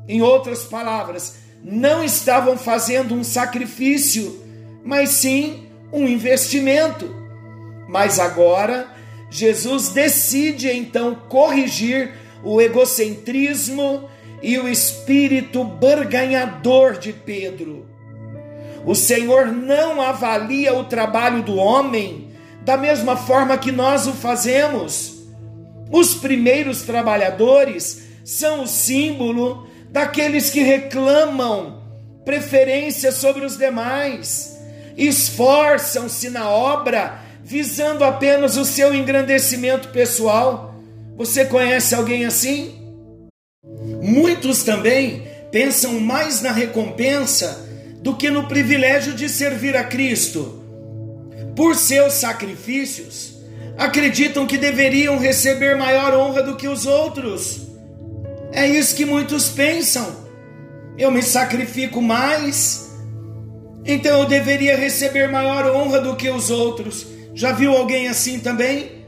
Em 0.06 0.22
outras 0.22 0.64
palavras, 0.64 1.36
não 1.62 2.02
estavam 2.02 2.56
fazendo 2.56 3.14
um 3.14 3.22
sacrifício, 3.22 4.42
mas 4.84 5.10
sim 5.10 5.66
um 5.92 6.06
investimento. 6.06 7.14
Mas 7.88 8.18
agora, 8.18 8.88
Jesus 9.30 9.90
decide 9.90 10.70
então 10.70 11.14
corrigir 11.14 12.12
o 12.42 12.60
egocentrismo 12.60 14.08
e 14.42 14.58
o 14.58 14.68
espírito 14.68 15.64
barganhador 15.64 16.98
de 16.98 17.12
Pedro. 17.12 17.86
O 18.88 18.94
Senhor 18.94 19.48
não 19.48 20.00
avalia 20.00 20.74
o 20.74 20.84
trabalho 20.84 21.42
do 21.42 21.56
homem 21.56 22.28
da 22.62 22.74
mesma 22.74 23.18
forma 23.18 23.58
que 23.58 23.70
nós 23.70 24.06
o 24.06 24.14
fazemos. 24.14 25.26
Os 25.92 26.14
primeiros 26.14 26.80
trabalhadores 26.80 28.04
são 28.24 28.62
o 28.62 28.66
símbolo 28.66 29.68
daqueles 29.90 30.48
que 30.48 30.60
reclamam 30.60 31.82
preferência 32.24 33.12
sobre 33.12 33.44
os 33.44 33.58
demais, 33.58 34.58
esforçam-se 34.96 36.30
na 36.30 36.48
obra 36.48 37.20
visando 37.44 38.02
apenas 38.02 38.56
o 38.56 38.64
seu 38.64 38.94
engrandecimento 38.94 39.88
pessoal. 39.88 40.74
Você 41.14 41.44
conhece 41.44 41.94
alguém 41.94 42.24
assim? 42.24 42.74
Muitos 44.00 44.62
também 44.62 45.28
pensam 45.52 46.00
mais 46.00 46.40
na 46.40 46.52
recompensa 46.52 47.67
do 48.02 48.16
que 48.16 48.30
no 48.30 48.46
privilégio 48.46 49.14
de 49.14 49.28
servir 49.28 49.76
a 49.76 49.84
Cristo. 49.84 50.62
Por 51.56 51.74
seus 51.74 52.14
sacrifícios, 52.14 53.34
acreditam 53.76 54.46
que 54.46 54.56
deveriam 54.56 55.18
receber 55.18 55.76
maior 55.76 56.14
honra 56.14 56.42
do 56.42 56.56
que 56.56 56.68
os 56.68 56.86
outros. 56.86 57.68
É 58.52 58.66
isso 58.66 58.94
que 58.94 59.04
muitos 59.04 59.48
pensam. 59.48 60.28
Eu 60.96 61.10
me 61.10 61.22
sacrifico 61.22 62.02
mais, 62.02 62.88
então 63.84 64.20
eu 64.20 64.26
deveria 64.26 64.76
receber 64.76 65.28
maior 65.28 65.66
honra 65.74 66.00
do 66.00 66.16
que 66.16 66.28
os 66.28 66.50
outros. 66.50 67.06
Já 67.34 67.52
viu 67.52 67.72
alguém 67.72 68.08
assim 68.08 68.40
também? 68.40 68.98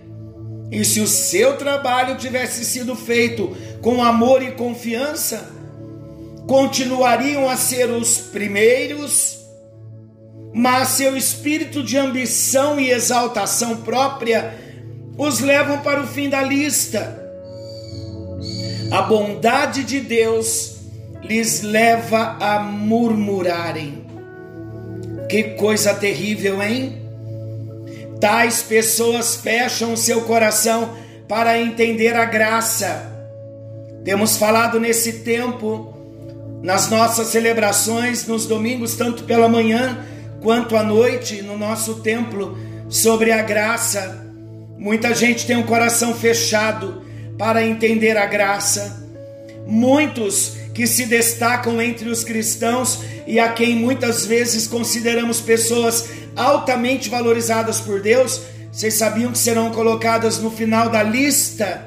E 0.71 0.85
se 0.85 1.01
o 1.01 1.07
seu 1.07 1.57
trabalho 1.57 2.17
tivesse 2.17 2.65
sido 2.65 2.95
feito 2.95 3.57
com 3.83 4.03
amor 4.03 4.41
e 4.41 4.53
confiança, 4.53 5.51
continuariam 6.51 7.49
a 7.49 7.57
ser 7.57 7.89
os 7.91 8.19
primeiros, 8.19 9.39
mas 10.53 10.89
seu 10.89 11.17
espírito 11.17 11.81
de 11.81 11.97
ambição 11.97 12.81
e 12.81 12.91
exaltação 12.91 13.77
própria 13.77 14.59
os 15.17 15.39
levam 15.39 15.79
para 15.79 16.03
o 16.03 16.09
fim 16.09 16.29
da 16.29 16.43
lista. 16.43 17.17
A 18.91 19.01
bondade 19.03 19.85
de 19.85 20.01
Deus 20.01 20.79
lhes 21.23 21.63
leva 21.63 22.37
a 22.41 22.59
murmurarem. 22.59 24.05
Que 25.29 25.55
coisa 25.55 25.95
terrível, 25.95 26.61
hein? 26.61 27.01
Tais 28.21 28.61
pessoas 28.61 29.37
fecham 29.37 29.97
seu 29.97 30.23
coração 30.23 30.97
para 31.29 31.61
entender 31.61 32.17
a 32.17 32.25
graça. 32.25 33.09
Temos 34.03 34.37
falado 34.37 34.81
nesse 34.81 35.21
tempo, 35.21 36.00
nas 36.63 36.91
nossas 36.91 37.29
celebrações, 37.29 38.27
nos 38.27 38.47
domingos, 38.47 38.95
tanto 38.95 39.25
pela 39.25 39.49
manhã 39.49 39.99
quanto 40.41 40.77
à 40.77 40.83
noite, 40.83 41.43
no 41.43 41.57
nosso 41.57 41.97
templo, 41.97 42.59
sobre 42.89 43.33
a 43.33 43.43
graça. 43.43 44.27
Muita 44.79 45.15
gente 45.15 45.47
tem 45.47 45.57
um 45.57 45.63
coração 45.63 46.15
fechado 46.15 47.03
para 47.39 47.65
entender 47.65 48.17
a 48.17 48.27
graça. 48.27 49.07
Muitos 49.67 50.57
que 50.75 50.87
se 50.87 51.07
destacam 51.07 51.81
entre 51.81 52.09
os 52.09 52.25
cristãos 52.25 53.01
e 53.27 53.39
a 53.39 53.53
quem 53.53 53.77
muitas 53.77 54.25
vezes 54.25 54.67
consideramos 54.67 55.41
pessoas 55.41 56.09
altamente 56.35 57.09
valorizadas 57.09 57.81
por 57.81 58.01
Deus, 58.01 58.41
vocês 58.73 58.95
sabiam 58.95 59.33
que 59.33 59.39
serão 59.39 59.71
colocadas 59.71 60.39
no 60.39 60.51
final 60.51 60.89
da 60.89 61.03
lista 61.03 61.87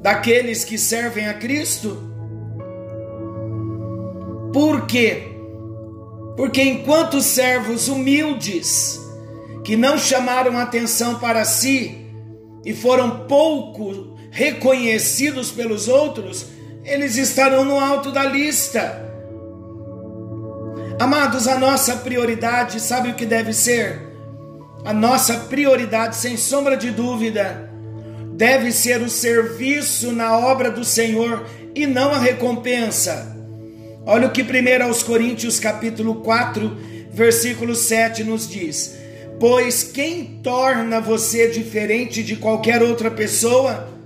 daqueles 0.00 0.64
que 0.64 0.78
servem 0.78 1.26
a 1.28 1.34
Cristo? 1.34 2.15
Por 4.56 4.86
quê? 4.86 5.22
Porque 6.34 6.62
enquanto 6.62 7.20
servos 7.20 7.88
humildes, 7.88 8.98
que 9.62 9.76
não 9.76 9.98
chamaram 9.98 10.56
atenção 10.56 11.18
para 11.18 11.44
si 11.44 12.06
e 12.64 12.72
foram 12.72 13.26
pouco 13.26 14.16
reconhecidos 14.30 15.50
pelos 15.50 15.88
outros, 15.88 16.46
eles 16.82 17.18
estarão 17.18 17.66
no 17.66 17.78
alto 17.78 18.10
da 18.10 18.24
lista. 18.24 18.98
Amados, 20.98 21.46
a 21.46 21.58
nossa 21.58 21.96
prioridade, 21.96 22.80
sabe 22.80 23.10
o 23.10 23.14
que 23.14 23.26
deve 23.26 23.52
ser? 23.52 24.00
A 24.86 24.92
nossa 24.94 25.34
prioridade, 25.34 26.16
sem 26.16 26.38
sombra 26.38 26.78
de 26.78 26.90
dúvida, 26.90 27.70
deve 28.32 28.72
ser 28.72 29.02
o 29.02 29.10
serviço 29.10 30.12
na 30.12 30.38
obra 30.38 30.70
do 30.70 30.82
Senhor 30.82 31.44
e 31.74 31.86
não 31.86 32.10
a 32.10 32.18
recompensa. 32.18 33.35
Olha 34.06 34.28
o 34.28 34.30
que 34.30 34.42
1 34.42 34.84
aos 34.84 35.02
Coríntios 35.02 35.58
capítulo 35.58 36.16
4, 36.22 36.76
versículo 37.12 37.74
7 37.74 38.22
nos 38.22 38.48
diz: 38.48 38.96
Pois 39.40 39.82
quem 39.82 40.40
torna 40.44 41.00
você 41.00 41.48
diferente 41.48 42.22
de 42.22 42.36
qualquer 42.36 42.82
outra 42.82 43.10
pessoa? 43.10 43.96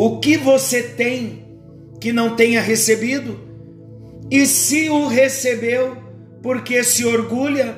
o 0.00 0.20
que 0.20 0.36
você 0.36 0.80
tem 0.80 1.44
que 2.00 2.12
não 2.12 2.36
tenha 2.36 2.60
recebido? 2.60 3.36
E 4.30 4.46
se 4.46 4.88
o 4.88 5.08
recebeu, 5.08 5.96
porque 6.40 6.84
se 6.84 7.04
orgulha, 7.04 7.76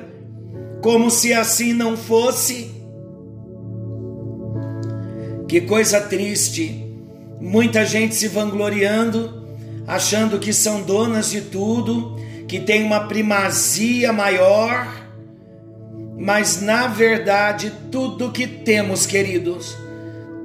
como 0.83 1.09
se 1.09 1.33
assim 1.33 1.73
não 1.73 1.97
fosse? 1.97 2.69
Que 5.47 5.61
coisa 5.61 5.99
triste! 6.01 6.85
Muita 7.39 7.83
gente 7.85 8.13
se 8.13 8.27
vangloriando, 8.27 9.40
achando 9.91 10.39
que 10.39 10.53
são 10.53 10.83
donas 10.83 11.31
de 11.31 11.41
tudo, 11.41 12.15
que 12.47 12.61
tem 12.61 12.81
uma 12.81 13.09
primazia 13.09 14.13
maior, 14.13 14.87
mas 16.17 16.61
na 16.61 16.87
verdade, 16.87 17.73
tudo 17.91 18.31
que 18.31 18.47
temos, 18.47 19.05
queridos, 19.05 19.75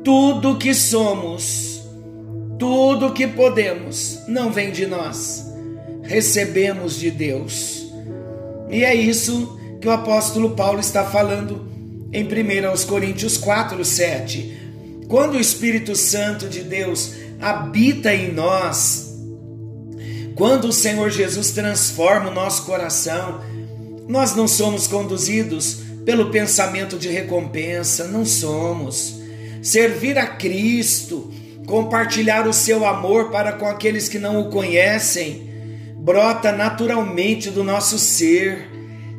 tudo 0.02 0.58
que 0.58 0.74
somos, 0.74 1.80
tudo 2.58 3.12
que 3.12 3.24
podemos, 3.28 4.18
não 4.26 4.50
vem 4.50 4.72
de 4.72 4.84
nós, 4.84 5.46
recebemos 6.02 6.98
de 6.98 7.12
Deus. 7.12 7.86
E 8.68 8.82
é 8.82 8.96
isso 8.96 9.56
que 9.80 9.86
o 9.86 9.92
apóstolo 9.92 10.56
Paulo 10.56 10.80
está 10.80 11.04
falando 11.04 11.68
em 12.12 12.24
1 12.24 12.84
Coríntios 12.88 13.38
4, 13.38 13.84
7. 13.84 15.04
Quando 15.06 15.34
o 15.34 15.40
Espírito 15.40 15.94
Santo 15.94 16.48
de 16.48 16.62
Deus 16.62 17.12
habita 17.40 18.12
em 18.12 18.32
nós, 18.32 19.05
quando 20.36 20.66
o 20.66 20.72
Senhor 20.72 21.10
Jesus 21.10 21.50
transforma 21.50 22.30
o 22.30 22.34
nosso 22.34 22.66
coração, 22.66 23.40
nós 24.06 24.36
não 24.36 24.46
somos 24.46 24.86
conduzidos 24.86 25.78
pelo 26.04 26.30
pensamento 26.30 26.98
de 26.98 27.08
recompensa, 27.08 28.06
não 28.06 28.24
somos 28.24 29.16
servir 29.62 30.16
a 30.16 30.26
Cristo, 30.26 31.32
compartilhar 31.66 32.46
o 32.46 32.52
seu 32.52 32.86
amor 32.86 33.30
para 33.30 33.52
com 33.52 33.66
aqueles 33.66 34.08
que 34.08 34.18
não 34.18 34.40
o 34.40 34.50
conhecem, 34.50 35.50
brota 35.96 36.52
naturalmente 36.52 37.50
do 37.50 37.64
nosso 37.64 37.98
ser. 37.98 38.70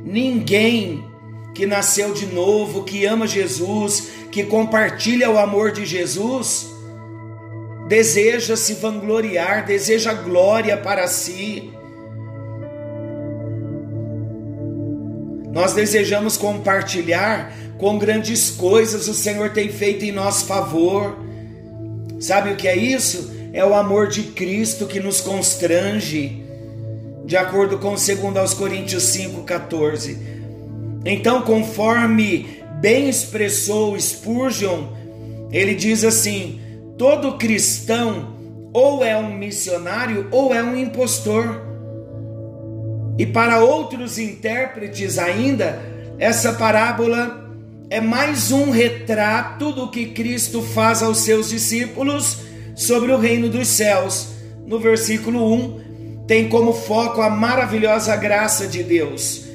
Ninguém 0.05 1.03
que 1.53 1.65
nasceu 1.65 2.13
de 2.13 2.27
novo, 2.27 2.83
que 2.83 3.05
ama 3.05 3.27
Jesus, 3.27 4.07
que 4.31 4.43
compartilha 4.43 5.29
o 5.29 5.37
amor 5.37 5.71
de 5.71 5.85
Jesus, 5.85 6.67
deseja 7.87 8.55
se 8.55 8.73
vangloriar, 8.73 9.65
deseja 9.65 10.13
glória 10.13 10.77
para 10.77 11.07
si. 11.07 11.71
Nós 15.51 15.73
desejamos 15.73 16.37
compartilhar 16.37 17.51
com 17.77 17.97
grandes 17.97 18.51
coisas 18.51 19.07
o 19.07 19.13
Senhor 19.13 19.51
tem 19.51 19.69
feito 19.69 20.03
em 20.03 20.11
nosso 20.11 20.45
favor. 20.45 21.17
Sabe 22.19 22.51
o 22.51 22.55
que 22.55 22.67
é 22.67 22.75
isso? 22.75 23.31
É 23.53 23.63
o 23.65 23.73
amor 23.73 24.07
de 24.07 24.23
Cristo 24.23 24.85
que 24.85 24.99
nos 24.99 25.21
constrange, 25.21 26.43
de 27.25 27.37
acordo 27.37 27.77
com 27.77 27.95
2 27.95 28.37
aos 28.37 28.53
Coríntios 28.53 29.03
5,14. 29.15 30.17
Então, 31.05 31.41
conforme 31.41 32.61
bem 32.81 33.09
expressou 33.09 33.99
Spurgeon, 33.99 34.87
ele 35.51 35.73
diz 35.73 36.03
assim: 36.03 36.59
todo 36.97 37.37
cristão 37.37 38.35
ou 38.73 39.03
é 39.03 39.15
um 39.17 39.33
missionário 39.33 40.27
ou 40.31 40.53
é 40.53 40.63
um 40.63 40.75
impostor. 40.75 41.61
E 43.17 43.25
para 43.25 43.63
outros 43.63 44.17
intérpretes 44.17 45.17
ainda, 45.17 45.81
essa 46.19 46.53
parábola 46.53 47.45
é 47.89 48.01
mais 48.01 48.51
um 48.51 48.69
retrato 48.69 49.71
do 49.71 49.89
que 49.89 50.07
Cristo 50.07 50.61
faz 50.61 51.01
aos 51.01 51.19
seus 51.19 51.49
discípulos 51.49 52.39
sobre 52.75 53.11
o 53.11 53.17
reino 53.17 53.49
dos 53.49 53.67
céus. 53.67 54.29
No 54.65 54.79
versículo 54.79 55.53
1, 55.53 56.25
tem 56.27 56.49
como 56.49 56.73
foco 56.73 57.21
a 57.21 57.29
maravilhosa 57.29 58.15
graça 58.15 58.67
de 58.67 58.83
Deus. 58.83 59.45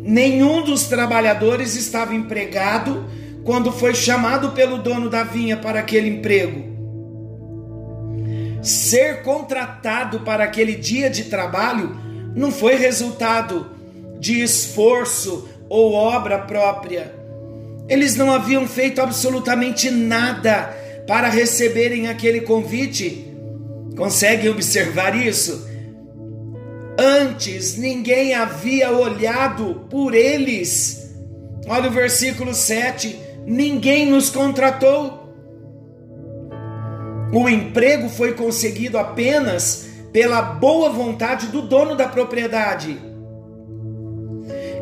Nenhum 0.00 0.62
dos 0.62 0.84
trabalhadores 0.84 1.74
estava 1.74 2.14
empregado 2.14 3.04
quando 3.42 3.72
foi 3.72 3.94
chamado 3.94 4.50
pelo 4.52 4.78
dono 4.78 5.10
da 5.10 5.24
vinha 5.24 5.56
para 5.56 5.80
aquele 5.80 6.08
emprego. 6.08 6.73
Ser 8.64 9.22
contratado 9.22 10.20
para 10.20 10.44
aquele 10.44 10.74
dia 10.74 11.10
de 11.10 11.24
trabalho 11.24 11.94
não 12.34 12.50
foi 12.50 12.76
resultado 12.76 13.70
de 14.18 14.42
esforço 14.42 15.46
ou 15.68 15.92
obra 15.92 16.38
própria. 16.38 17.14
Eles 17.86 18.16
não 18.16 18.32
haviam 18.32 18.66
feito 18.66 19.02
absolutamente 19.02 19.90
nada 19.90 20.74
para 21.06 21.28
receberem 21.28 22.08
aquele 22.08 22.40
convite. 22.40 23.30
Conseguem 23.98 24.48
observar 24.48 25.14
isso? 25.14 25.68
Antes 26.98 27.76
ninguém 27.76 28.34
havia 28.34 28.90
olhado 28.90 29.86
por 29.90 30.14
eles. 30.14 31.14
Olha 31.68 31.90
o 31.90 31.92
versículo 31.92 32.54
7: 32.54 33.14
ninguém 33.44 34.06
nos 34.06 34.30
contratou. 34.30 35.23
O 37.34 37.48
emprego 37.48 38.08
foi 38.08 38.34
conseguido 38.34 38.96
apenas 38.96 39.86
pela 40.12 40.40
boa 40.40 40.88
vontade 40.90 41.48
do 41.48 41.62
dono 41.62 41.96
da 41.96 42.06
propriedade. 42.06 42.96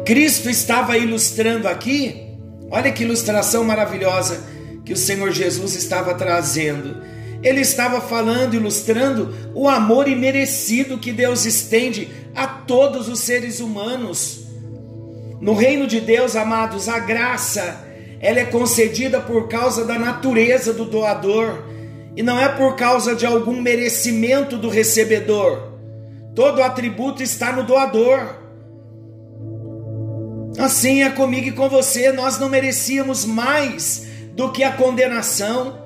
Cristo 0.05 0.51
estava 0.51 0.99
ilustrando 0.99 1.67
aqui, 1.67 2.37
olha 2.71 2.93
que 2.93 3.05
ilustração 3.05 3.65
maravilhosa 3.65 4.45
que 4.85 4.93
o 4.93 4.97
Senhor 4.97 5.31
Jesus 5.31 5.75
estava 5.75 6.13
trazendo. 6.15 7.03
Ele 7.43 7.63
estava 7.63 8.03
falando, 8.03 8.53
ilustrando 8.53 9.35
o 9.55 9.67
amor 9.67 10.07
imerecido 10.07 10.99
que 10.99 11.11
Deus 11.11 11.47
estende 11.47 12.11
a 12.35 12.47
todos 12.47 13.09
os 13.09 13.21
seres 13.21 13.61
humanos. 13.61 14.45
No 15.41 15.55
reino 15.55 15.87
de 15.87 16.01
Deus, 16.01 16.37
amados, 16.37 16.87
a 16.87 16.99
graça, 16.99 17.83
ela 18.21 18.41
é 18.41 18.45
concedida 18.45 19.23
por 19.23 19.49
causa 19.49 19.87
da 19.87 19.99
natureza 19.99 20.75
do 20.75 20.85
doador 20.85 21.72
e 22.17 22.23
não 22.23 22.39
é 22.39 22.49
por 22.49 22.77
causa 22.77 23.15
de 23.15 23.25
algum 23.25 23.61
merecimento 23.61 24.57
do 24.57 24.69
recebedor. 24.69 25.73
Todo 26.35 26.63
atributo 26.63 27.23
está 27.23 27.53
no 27.53 27.63
doador. 27.63 28.37
Assim 30.59 31.03
é 31.03 31.11
comigo 31.11 31.49
e 31.49 31.53
com 31.53 31.69
você, 31.69 32.13
nós 32.13 32.39
não 32.39 32.49
merecíamos 32.49 33.25
mais 33.25 34.07
do 34.35 34.51
que 34.53 34.63
a 34.63 34.73
condenação. 34.73 35.79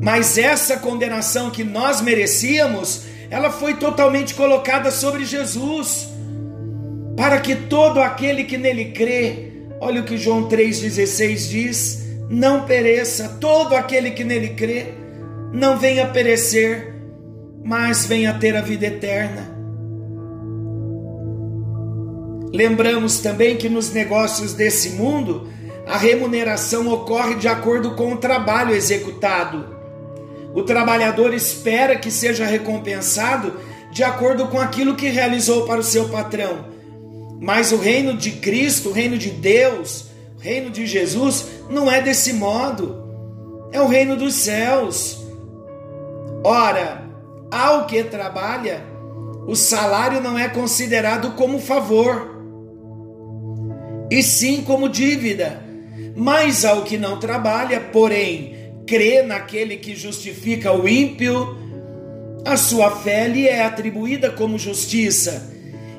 Mas 0.00 0.38
essa 0.38 0.76
condenação 0.76 1.50
que 1.50 1.64
nós 1.64 2.00
merecíamos, 2.00 3.02
ela 3.30 3.50
foi 3.50 3.74
totalmente 3.74 4.34
colocada 4.34 4.90
sobre 4.90 5.24
Jesus, 5.24 6.08
para 7.16 7.40
que 7.40 7.56
todo 7.56 8.00
aquele 8.00 8.44
que 8.44 8.58
nele 8.58 8.86
crê, 8.92 9.52
olha 9.80 10.02
o 10.02 10.04
que 10.04 10.16
João 10.16 10.48
3,16 10.48 11.48
diz: 11.48 12.03
não 12.28 12.64
pereça, 12.64 13.36
todo 13.40 13.74
aquele 13.74 14.10
que 14.10 14.24
nele 14.24 14.50
crê, 14.50 14.94
não 15.52 15.78
venha 15.78 16.06
perecer, 16.06 16.94
mas 17.62 18.06
venha 18.06 18.34
ter 18.34 18.56
a 18.56 18.60
vida 18.60 18.86
eterna. 18.86 19.54
Lembramos 22.52 23.18
também 23.18 23.56
que 23.56 23.68
nos 23.68 23.92
negócios 23.92 24.52
desse 24.52 24.90
mundo, 24.90 25.48
a 25.86 25.98
remuneração 25.98 26.88
ocorre 26.88 27.34
de 27.34 27.48
acordo 27.48 27.94
com 27.94 28.12
o 28.12 28.16
trabalho 28.16 28.74
executado. 28.74 29.74
O 30.54 30.62
trabalhador 30.62 31.34
espera 31.34 31.96
que 31.96 32.10
seja 32.10 32.46
recompensado 32.46 33.54
de 33.92 34.02
acordo 34.02 34.46
com 34.48 34.58
aquilo 34.58 34.94
que 34.94 35.08
realizou 35.08 35.66
para 35.66 35.80
o 35.80 35.84
seu 35.84 36.08
patrão. 36.08 36.66
Mas 37.40 37.72
o 37.72 37.76
reino 37.76 38.16
de 38.16 38.30
Cristo, 38.32 38.90
o 38.90 38.92
reino 38.92 39.18
de 39.18 39.30
Deus, 39.30 40.06
reino 40.44 40.68
de 40.68 40.86
Jesus, 40.86 41.46
não 41.70 41.90
é 41.90 42.02
desse 42.02 42.34
modo. 42.34 43.02
É 43.72 43.80
o 43.80 43.86
reino 43.86 44.14
dos 44.14 44.34
céus. 44.34 45.24
Ora, 46.44 47.02
ao 47.50 47.86
que 47.86 48.04
trabalha, 48.04 48.84
o 49.46 49.56
salário 49.56 50.20
não 50.20 50.38
é 50.38 50.46
considerado 50.46 51.30
como 51.30 51.58
favor, 51.58 52.30
e 54.10 54.22
sim 54.22 54.60
como 54.60 54.86
dívida. 54.86 55.64
Mas 56.14 56.62
ao 56.62 56.82
que 56.82 56.98
não 56.98 57.18
trabalha, 57.18 57.80
porém, 57.80 58.54
crê 58.86 59.22
naquele 59.22 59.78
que 59.78 59.96
justifica 59.96 60.70
o 60.72 60.86
ímpio, 60.86 61.56
a 62.44 62.58
sua 62.58 62.90
fé 62.90 63.26
lhe 63.28 63.48
é 63.48 63.64
atribuída 63.64 64.30
como 64.30 64.58
justiça. 64.58 65.50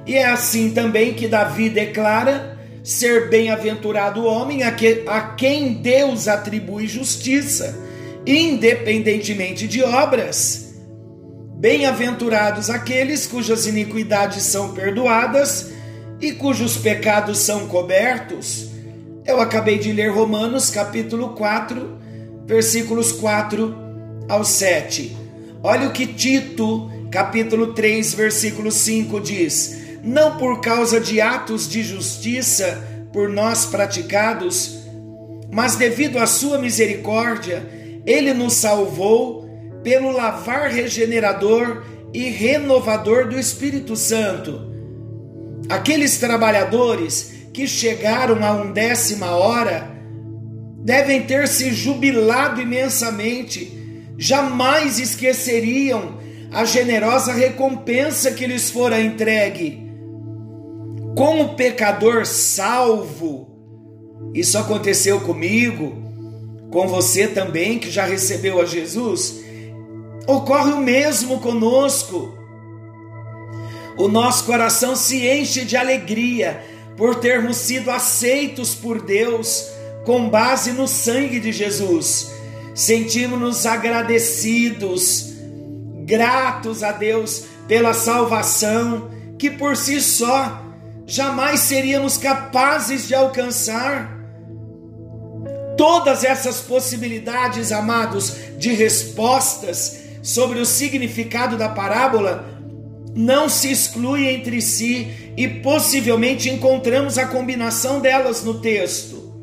E 0.05 0.15
é 0.15 0.27
assim 0.27 0.69
também 0.69 1.15
que 1.15 1.27
Davi 1.27 1.67
declara 1.67 2.54
ser 2.85 3.29
bem-aventurado 3.29 4.21
o 4.21 4.25
homem 4.25 4.61
a, 4.61 4.71
que, 4.71 5.03
a 5.07 5.19
quem 5.19 5.73
Deus 5.73 6.27
atribui 6.27 6.87
justiça, 6.87 7.75
independentemente 8.27 9.67
de 9.67 9.81
obras. 9.81 10.75
Bem-aventurados 11.57 12.69
aqueles 12.69 13.25
cujas 13.25 13.65
iniquidades 13.65 14.43
são 14.43 14.71
perdoadas 14.75 15.71
e 16.21 16.31
cujos 16.33 16.77
pecados 16.77 17.39
são 17.39 17.67
cobertos. 17.67 18.67
Eu 19.25 19.41
acabei 19.41 19.79
de 19.79 19.91
ler 19.91 20.11
Romanos 20.11 20.69
capítulo 20.69 21.29
4, 21.29 21.97
versículos 22.45 23.11
4 23.13 23.75
ao 24.29 24.45
7. 24.45 25.17
Olha 25.63 25.87
o 25.87 25.91
que 25.91 26.05
Tito, 26.05 26.91
capítulo 27.09 27.73
3, 27.73 28.13
versículo 28.13 28.71
5 28.71 29.19
diz: 29.21 29.84
Não 30.05 30.37
por 30.37 30.61
causa 30.61 30.99
de 30.99 31.19
atos 31.19 31.67
de 31.67 31.81
justiça 31.81 33.07
por 33.11 33.27
nós 33.27 33.65
praticados, 33.65 34.85
mas 35.51 35.75
devido 35.75 36.19
à 36.19 36.27
sua 36.27 36.59
misericórdia, 36.59 37.67
ele 38.05 38.31
nos 38.31 38.53
salvou 38.53 39.49
pelo 39.83 40.11
lavar 40.11 40.69
regenerador 40.69 41.83
e 42.13 42.29
renovador 42.29 43.27
do 43.27 43.39
Espírito 43.39 43.95
Santo. 43.95 44.71
Aqueles 45.69 46.17
trabalhadores 46.19 47.33
que 47.51 47.67
chegaram 47.67 48.45
a 48.45 48.51
undécima 48.51 49.31
hora 49.31 49.89
devem 50.83 51.23
ter 51.23 51.47
se 51.47 51.73
jubilado 51.73 52.61
imensamente, 52.61 54.05
jamais 54.19 54.99
esqueceriam 54.99 56.19
a 56.51 56.63
generosa 56.63 57.33
recompensa 57.33 58.31
que 58.31 58.45
lhes 58.45 58.69
fora 58.69 59.01
entregue. 59.01 59.84
Como 61.15 61.55
pecador 61.55 62.25
salvo, 62.25 63.47
isso 64.33 64.57
aconteceu 64.57 65.21
comigo, 65.21 65.95
com 66.69 66.87
você 66.87 67.25
também 67.25 67.79
que 67.79 67.89
já 67.89 68.05
recebeu 68.05 68.59
a 68.59 68.65
Jesus, 68.65 69.35
ocorre 70.27 70.73
o 70.73 70.81
mesmo 70.81 71.39
conosco. 71.39 72.37
O 73.97 74.09
nosso 74.09 74.43
coração 74.43 74.93
se 74.93 75.25
enche 75.25 75.63
de 75.63 75.77
alegria 75.77 76.61
por 76.97 77.15
termos 77.15 77.55
sido 77.55 77.89
aceitos 77.91 78.75
por 78.75 79.01
Deus 79.01 79.69
com 80.03 80.29
base 80.29 80.73
no 80.73 80.85
sangue 80.85 81.39
de 81.39 81.53
Jesus. 81.53 82.29
Sentimos-nos 82.73 83.65
agradecidos, 83.65 85.33
gratos 86.05 86.83
a 86.83 86.91
Deus 86.91 87.45
pela 87.69 87.93
salvação 87.93 89.09
que 89.39 89.49
por 89.49 89.77
si 89.77 90.01
só 90.01 90.64
jamais 91.05 91.61
seríamos 91.61 92.17
capazes 92.17 93.07
de 93.07 93.15
alcançar. 93.15 94.13
Todas 95.77 96.23
essas 96.23 96.61
possibilidades, 96.61 97.71
amados, 97.71 98.35
de 98.57 98.71
respostas 98.71 99.99
sobre 100.23 100.59
o 100.59 100.65
significado 100.65 101.57
da 101.57 101.69
parábola 101.69 102.45
não 103.13 103.47
se 103.47 103.71
excluem 103.71 104.35
entre 104.35 104.61
si 104.61 105.33
e 105.37 105.47
possivelmente 105.47 106.49
encontramos 106.49 107.17
a 107.17 107.27
combinação 107.27 107.99
delas 107.99 108.43
no 108.43 108.59
texto. 108.59 109.33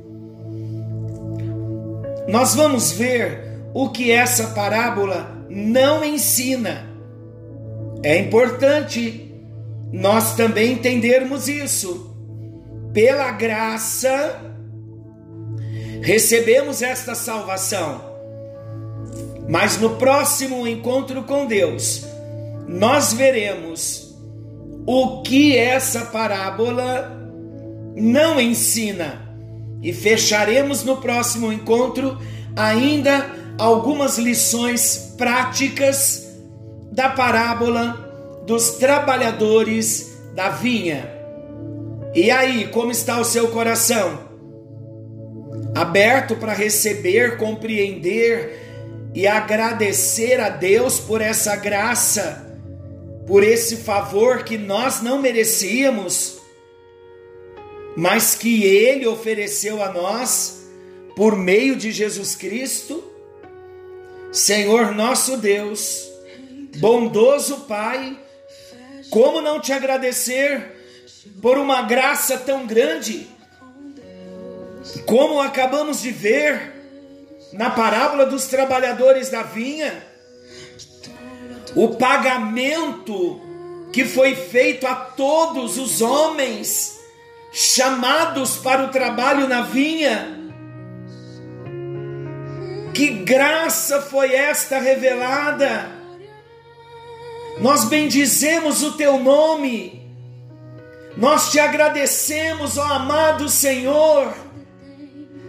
Nós 2.29 2.55
vamos 2.55 2.93
ver 2.93 3.61
o 3.75 3.89
que 3.91 4.11
essa 4.11 4.49
parábola 4.49 5.47
não 5.49 6.05
ensina. 6.05 6.91
É 8.03 8.19
importante 8.19 9.32
nós 9.93 10.35
também 10.35 10.73
entendermos 10.73 11.49
isso. 11.49 12.11
Pela 12.93 13.31
graça, 13.33 14.41
recebemos 16.03 16.83
esta 16.83 17.15
salvação. 17.15 18.13
Mas 19.49 19.79
no 19.79 19.97
próximo 19.97 20.67
encontro 20.67 21.23
com 21.25 21.47
Deus, 21.47 22.07
nós 22.67 23.13
veremos 23.13 24.15
o 24.87 25.23
que 25.23 25.57
essa 25.57 26.07
parábola 26.07 27.19
não 27.95 28.41
ensina 28.41 29.21
e 29.83 29.93
fecharemos 29.93 30.85
no 30.85 30.97
próximo 30.97 31.53
encontro 31.53 32.19
ainda 32.57 33.31
algumas 33.59 34.19
lições 34.19 35.15
práticas 35.17 36.29
da 36.93 37.09
parábola 37.09 38.02
dos 38.47 38.73
trabalhadores 38.73 40.19
da 40.35 40.49
vinha. 40.49 41.11
E 42.15 42.31
aí, 42.31 42.69
como 42.69 42.91
está 42.91 43.19
o 43.19 43.25
seu 43.25 43.49
coração? 43.49 44.31
Aberto 45.75 46.37
para 46.37 46.53
receber, 46.53 47.39
compreender 47.39 48.61
e 49.15 49.27
agradecer 49.27 50.41
a 50.41 50.49
Deus 50.49 50.99
por 50.99 51.21
essa 51.21 51.57
graça, 51.57 52.59
por 53.27 53.43
esse 53.43 53.77
favor 53.77 54.43
que 54.43 54.59
nós 54.59 55.01
não 55.03 55.21
merecíamos, 55.21 56.39
mas 57.97 58.35
que 58.35 58.65
Ele 58.65 59.07
ofereceu 59.07 59.83
a 59.83 59.91
nós 59.93 60.67
por 61.17 61.37
meio 61.37 61.77
de 61.77 61.93
Jesus 61.93 62.35
Cristo? 62.35 63.05
Senhor 64.31 64.95
nosso 64.95 65.37
Deus, 65.37 66.11
bondoso 66.79 67.61
Pai, 67.69 68.19
como 69.13 69.43
não 69.43 69.61
te 69.61 69.75
agradecer 69.75 70.73
por 71.43 71.59
uma 71.59 71.83
graça 71.83 72.39
tão 72.39 72.67
grande? 72.67 73.29
Como 75.05 75.39
acabamos 75.39 76.01
de 76.01 76.11
ver 76.11 76.73
na 77.53 77.69
parábola 77.69 78.25
dos 78.25 78.47
trabalhadores 78.47 79.29
da 79.29 79.43
vinha, 79.43 80.03
o 81.77 81.89
pagamento 81.89 83.39
que 83.93 84.07
foi 84.07 84.35
feito 84.35 84.87
a 84.87 84.95
todos 84.95 85.77
os 85.77 86.01
homens 86.01 86.99
chamados 87.53 88.57
para 88.57 88.85
o 88.87 88.89
trabalho 88.89 89.47
na 89.47 89.61
vinha. 89.61 90.41
Que 92.95 93.11
graça 93.11 94.01
foi 94.01 94.33
esta 94.33 94.79
revelada! 94.79 96.02
Nós 97.59 97.85
bendizemos 97.85 98.83
o 98.83 98.93
teu 98.93 99.19
nome, 99.19 100.03
nós 101.17 101.51
te 101.51 101.59
agradecemos, 101.59 102.79
ó 102.79 102.85
amado 102.85 103.49
Senhor, 103.49 104.35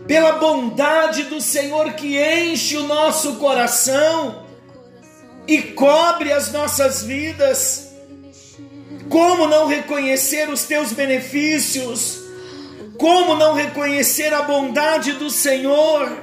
pela 0.05 0.33
bondade 0.33 1.23
do 1.23 1.39
Senhor 1.39 1.93
que 1.93 2.21
enche 2.21 2.77
o 2.77 2.83
nosso 2.83 3.35
coração 3.35 4.43
e 5.47 5.61
cobre 5.61 6.31
as 6.31 6.51
nossas 6.51 7.03
vidas. 7.03 7.93
Como 9.09 9.47
não 9.47 9.67
reconhecer 9.67 10.49
os 10.49 10.63
teus 10.63 10.91
benefícios? 10.91 12.21
Como 12.97 13.35
não 13.35 13.53
reconhecer 13.53 14.33
a 14.33 14.41
bondade 14.41 15.13
do 15.13 15.29
Senhor? 15.29 16.22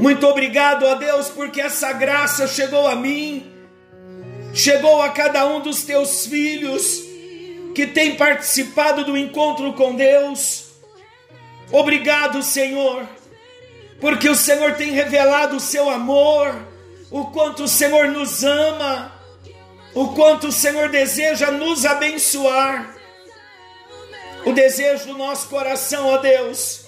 Muito 0.00 0.26
obrigado 0.26 0.86
a 0.88 0.94
Deus, 0.94 1.28
porque 1.28 1.60
essa 1.60 1.92
graça 1.92 2.48
chegou 2.48 2.88
a 2.88 2.96
mim, 2.96 3.52
chegou 4.54 5.02
a 5.02 5.10
cada 5.10 5.46
um 5.46 5.60
dos 5.60 5.82
teus 5.82 6.24
filhos 6.24 7.02
que 7.74 7.86
tem 7.86 8.16
participado 8.16 9.04
do 9.04 9.14
encontro 9.14 9.74
com 9.74 9.94
Deus. 9.94 10.70
Obrigado, 11.70 12.42
Senhor, 12.42 13.06
porque 14.00 14.26
o 14.26 14.34
Senhor 14.34 14.72
tem 14.72 14.90
revelado 14.90 15.56
o 15.56 15.60
seu 15.60 15.90
amor, 15.90 16.56
o 17.10 17.26
quanto 17.26 17.64
o 17.64 17.68
Senhor 17.68 18.08
nos 18.08 18.42
ama, 18.42 19.12
o 19.94 20.14
quanto 20.14 20.46
o 20.46 20.52
Senhor 20.52 20.88
deseja 20.88 21.50
nos 21.50 21.84
abençoar. 21.84 22.96
O 24.46 24.54
desejo 24.54 25.08
do 25.08 25.18
nosso 25.18 25.46
coração, 25.50 26.06
ó 26.06 26.16
Deus, 26.16 26.86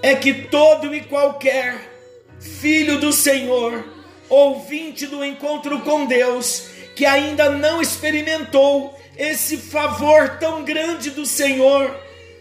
é 0.00 0.14
que 0.14 0.32
todo 0.32 0.94
e 0.94 1.02
qualquer 1.02 1.95
filho 2.40 2.98
do 2.98 3.12
Senhor, 3.12 3.84
ouvinte 4.28 5.06
do 5.06 5.24
encontro 5.24 5.80
com 5.80 6.06
Deus, 6.06 6.68
que 6.94 7.04
ainda 7.04 7.50
não 7.50 7.80
experimentou 7.80 8.98
esse 9.16 9.56
favor 9.56 10.38
tão 10.38 10.64
grande 10.64 11.10
do 11.10 11.24
Senhor, 11.24 11.94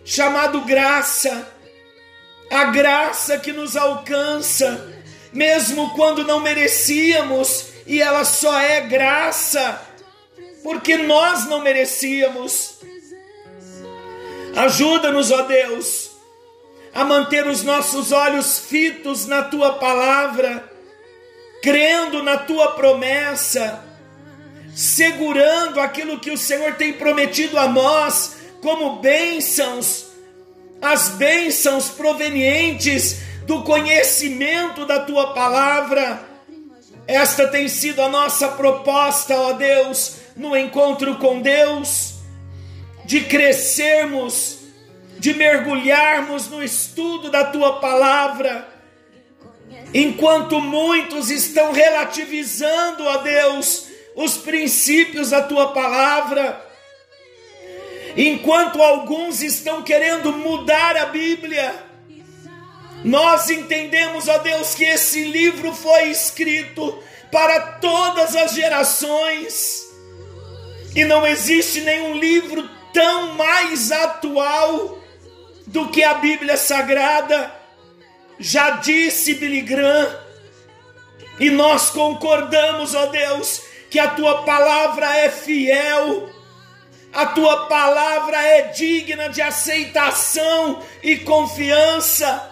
chamado 0.03 0.61
graça, 0.61 1.51
a 2.51 2.65
graça 2.65 3.37
que 3.37 3.51
nos 3.51 3.75
alcança, 3.75 4.93
mesmo 5.33 5.91
quando 5.95 6.23
não 6.23 6.39
merecíamos, 6.39 7.67
e 7.87 8.01
ela 8.01 8.23
só 8.23 8.59
é 8.59 8.81
graça, 8.81 9.81
porque 10.63 10.97
nós 10.97 11.45
não 11.45 11.61
merecíamos. 11.61 12.75
Ajuda-nos, 14.55 15.31
ó 15.31 15.41
Deus, 15.43 16.04
a 16.95 17.03
manter 17.03 17.45
os 17.45 17.61
nossos 17.61 18.13
olhos 18.13 18.57
fitos 18.57 19.27
na 19.27 19.43
tua 19.43 19.73
palavra, 19.73 20.71
crendo 21.61 22.23
na 22.23 22.37
tua 22.37 22.71
promessa, 22.71 23.83
segurando 24.73 25.81
aquilo 25.81 26.19
que 26.19 26.31
o 26.31 26.37
Senhor 26.37 26.75
tem 26.75 26.93
prometido 26.93 27.59
a 27.59 27.67
nós 27.67 28.37
como 28.61 29.01
bênçãos, 29.01 30.05
as 30.81 31.09
bênçãos 31.09 31.89
provenientes 31.89 33.17
do 33.45 33.61
conhecimento 33.63 34.85
da 34.85 35.01
tua 35.01 35.33
palavra. 35.33 36.23
Esta 37.05 37.45
tem 37.47 37.67
sido 37.67 38.01
a 38.01 38.07
nossa 38.07 38.47
proposta, 38.47 39.35
ó 39.35 39.51
Deus, 39.51 40.15
no 40.33 40.55
encontro 40.55 41.17
com 41.17 41.41
Deus, 41.41 42.15
de 43.03 43.21
crescermos, 43.25 44.64
de 45.25 45.33
mergulharmos 45.33 46.49
no 46.49 46.63
estudo 46.63 47.31
da 47.31 47.45
tua 47.45 47.79
palavra. 47.79 48.67
Enquanto 49.91 50.59
muitos 50.59 51.31
estão 51.31 51.71
relativizando, 51.71 53.03
ó 53.03 53.17
Deus, 53.17 53.87
os 54.15 54.37
princípios 54.37 55.31
da 55.31 55.41
tua 55.41 55.73
palavra, 55.73 56.63
enquanto 58.15 58.79
alguns 58.79 59.41
estão 59.41 59.81
querendo 59.81 60.31
mudar 60.31 60.95
a 60.95 61.07
Bíblia, 61.07 61.73
nós 63.03 63.49
entendemos, 63.49 64.27
ó 64.27 64.37
Deus, 64.37 64.75
que 64.75 64.83
esse 64.83 65.23
livro 65.23 65.73
foi 65.73 66.03
escrito 66.11 67.01
para 67.31 67.59
todas 67.79 68.35
as 68.35 68.53
gerações, 68.53 69.87
e 70.95 71.03
não 71.03 71.25
existe 71.25 71.81
nenhum 71.81 72.13
livro 72.13 72.69
tão 72.93 73.33
mais 73.33 73.91
atual 73.91 75.03
do 75.67 75.89
que 75.89 76.03
a 76.03 76.15
Bíblia 76.15 76.57
Sagrada. 76.57 77.51
Já 78.39 78.71
disse 78.71 79.35
Billy 79.35 79.61
Graham, 79.61 80.19
e 81.39 81.49
nós 81.49 81.89
concordamos, 81.89 82.93
ó 82.93 83.05
Deus, 83.07 83.61
que 83.89 83.99
a 83.99 84.09
tua 84.09 84.43
palavra 84.43 85.17
é 85.17 85.29
fiel 85.29 86.35
a 87.15 87.27
tua 87.27 87.67
palavra 87.67 88.35
é 88.35 88.63
digna 88.63 89.29
de 89.29 89.41
aceitação 89.41 90.83
e 91.01 91.15
confiança. 91.15 92.51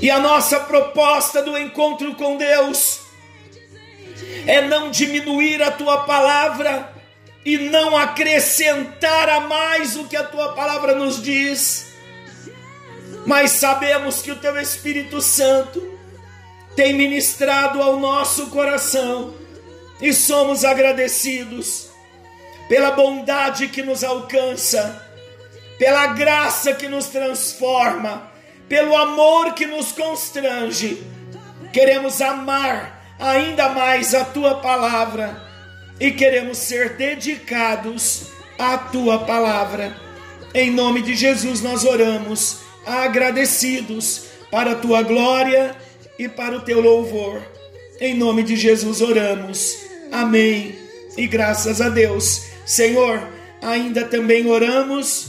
E 0.00 0.10
a 0.10 0.18
nossa 0.18 0.60
proposta 0.60 1.42
do 1.42 1.58
encontro 1.58 2.14
com 2.14 2.38
Deus 2.38 3.02
é 4.46 4.62
não 4.62 4.90
diminuir 4.90 5.62
a 5.62 5.70
tua 5.70 6.04
palavra 6.04 6.91
e 7.44 7.58
não 7.58 7.96
acrescentar 7.96 9.28
a 9.28 9.40
mais 9.40 9.96
o 9.96 10.04
que 10.04 10.16
a 10.16 10.24
tua 10.24 10.52
palavra 10.52 10.94
nos 10.94 11.20
diz. 11.20 11.92
Mas 13.26 13.52
sabemos 13.52 14.22
que 14.22 14.30
o 14.30 14.36
teu 14.36 14.58
Espírito 14.60 15.20
Santo 15.20 15.98
tem 16.76 16.92
ministrado 16.94 17.82
ao 17.82 17.98
nosso 17.98 18.48
coração 18.48 19.34
e 20.00 20.12
somos 20.12 20.64
agradecidos 20.64 21.88
pela 22.68 22.92
bondade 22.92 23.68
que 23.68 23.82
nos 23.82 24.02
alcança, 24.02 25.06
pela 25.78 26.08
graça 26.08 26.72
que 26.72 26.88
nos 26.88 27.06
transforma, 27.06 28.30
pelo 28.68 28.96
amor 28.96 29.52
que 29.54 29.66
nos 29.66 29.92
constrange. 29.92 31.04
Queremos 31.72 32.20
amar 32.20 33.14
ainda 33.18 33.68
mais 33.68 34.14
a 34.14 34.24
tua 34.24 34.56
palavra 34.56 35.51
e 36.02 36.10
queremos 36.10 36.58
ser 36.58 36.96
dedicados 36.96 38.24
à 38.58 38.76
tua 38.76 39.20
palavra. 39.20 39.96
Em 40.52 40.68
nome 40.68 41.00
de 41.00 41.14
Jesus 41.14 41.62
nós 41.62 41.84
oramos, 41.84 42.58
agradecidos 42.84 44.24
para 44.50 44.72
a 44.72 44.74
tua 44.74 45.02
glória 45.02 45.76
e 46.18 46.28
para 46.28 46.56
o 46.56 46.62
teu 46.62 46.80
louvor. 46.80 47.40
Em 48.00 48.14
nome 48.14 48.42
de 48.42 48.56
Jesus 48.56 49.00
oramos. 49.00 49.76
Amém. 50.10 50.74
E 51.16 51.28
graças 51.28 51.80
a 51.80 51.88
Deus. 51.88 52.46
Senhor, 52.66 53.22
ainda 53.62 54.04
também 54.04 54.48
oramos 54.48 55.28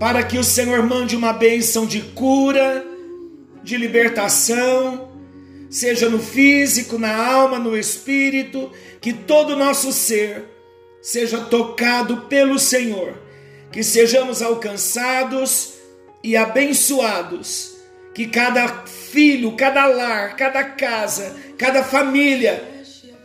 para 0.00 0.24
que 0.24 0.36
o 0.36 0.42
Senhor 0.42 0.82
mande 0.82 1.14
uma 1.14 1.32
bênção 1.32 1.86
de 1.86 2.00
cura, 2.00 2.84
de 3.62 3.76
libertação, 3.76 5.11
seja 5.72 6.10
no 6.10 6.18
físico, 6.18 6.98
na 6.98 7.16
alma, 7.16 7.58
no 7.58 7.74
espírito, 7.76 8.70
que 9.00 9.10
todo 9.10 9.54
o 9.54 9.56
nosso 9.56 9.90
ser 9.90 10.44
seja 11.00 11.38
tocado 11.40 12.18
pelo 12.28 12.58
Senhor, 12.58 13.14
que 13.72 13.82
sejamos 13.82 14.42
alcançados 14.42 15.72
e 16.22 16.36
abençoados, 16.36 17.76
que 18.12 18.26
cada 18.26 18.68
filho, 18.84 19.56
cada 19.56 19.86
lar, 19.86 20.36
cada 20.36 20.62
casa, 20.62 21.34
cada 21.56 21.82
família 21.82 22.62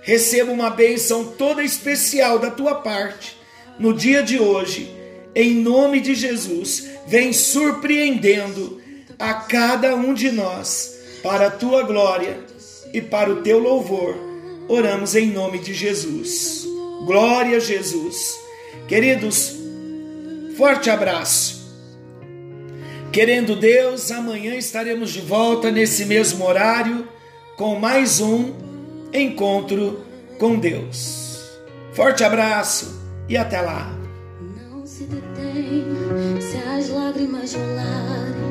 receba 0.01 0.49
uma 0.49 0.69
bênção 0.69 1.25
toda 1.25 1.61
especial 1.61 2.39
da 2.39 2.49
tua 2.49 2.75
parte 2.75 3.35
no 3.77 3.93
dia 3.93 4.23
de 4.23 4.39
hoje. 4.39 4.89
Em 5.35 5.53
nome 5.53 5.99
de 5.99 6.15
Jesus, 6.15 6.87
vem 7.05 7.33
surpreendendo 7.33 8.81
a 9.19 9.33
cada 9.33 9.95
um 9.95 10.13
de 10.13 10.31
nós 10.31 10.96
para 11.27 11.47
a 11.47 11.51
tua 11.51 11.83
glória 11.83 12.39
e 12.93 13.01
para 13.01 13.29
o 13.29 13.41
teu 13.41 13.59
louvor. 13.59 14.15
Oramos 14.69 15.13
em 15.13 15.29
nome 15.29 15.59
de 15.59 15.73
Jesus. 15.73 16.65
Glória 17.05 17.57
a 17.57 17.59
Jesus. 17.59 18.39
Queridos, 18.87 19.53
forte 20.55 20.89
abraço. 20.89 21.67
Querendo 23.11 23.57
Deus, 23.57 24.09
amanhã 24.09 24.55
estaremos 24.55 25.11
de 25.11 25.19
volta 25.19 25.69
nesse 25.69 26.05
mesmo 26.05 26.45
horário 26.45 27.05
com 27.57 27.77
mais 27.77 28.21
um 28.21 28.53
encontro 29.13 30.05
com 30.39 30.57
Deus. 30.57 31.41
Forte 31.91 32.23
abraço 32.23 33.01
e 33.27 33.35
até 33.35 33.59
lá. 33.59 33.93
Não 34.71 34.85
se 34.85 35.03
detém 35.03 35.83
se 36.39 36.55
as 36.69 36.87
lágrimas 36.87 37.53
rolarem 37.53 38.46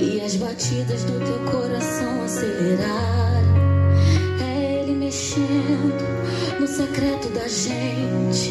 e 0.00 0.20
as 0.20 0.34
batidas 0.36 1.04
do 1.04 1.18
teu 1.18 1.52
coração 1.52 2.24
acelerarem. 2.24 3.50
É 4.40 4.82
Ele 4.82 4.94
mexendo 4.94 6.58
no 6.58 6.66
secreto 6.66 7.28
da 7.28 7.46
gente, 7.46 8.50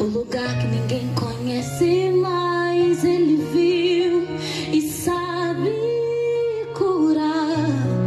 o 0.00 0.04
lugar 0.04 0.58
que 0.58 0.66
ninguém 0.66 1.08
conhece. 1.14 2.12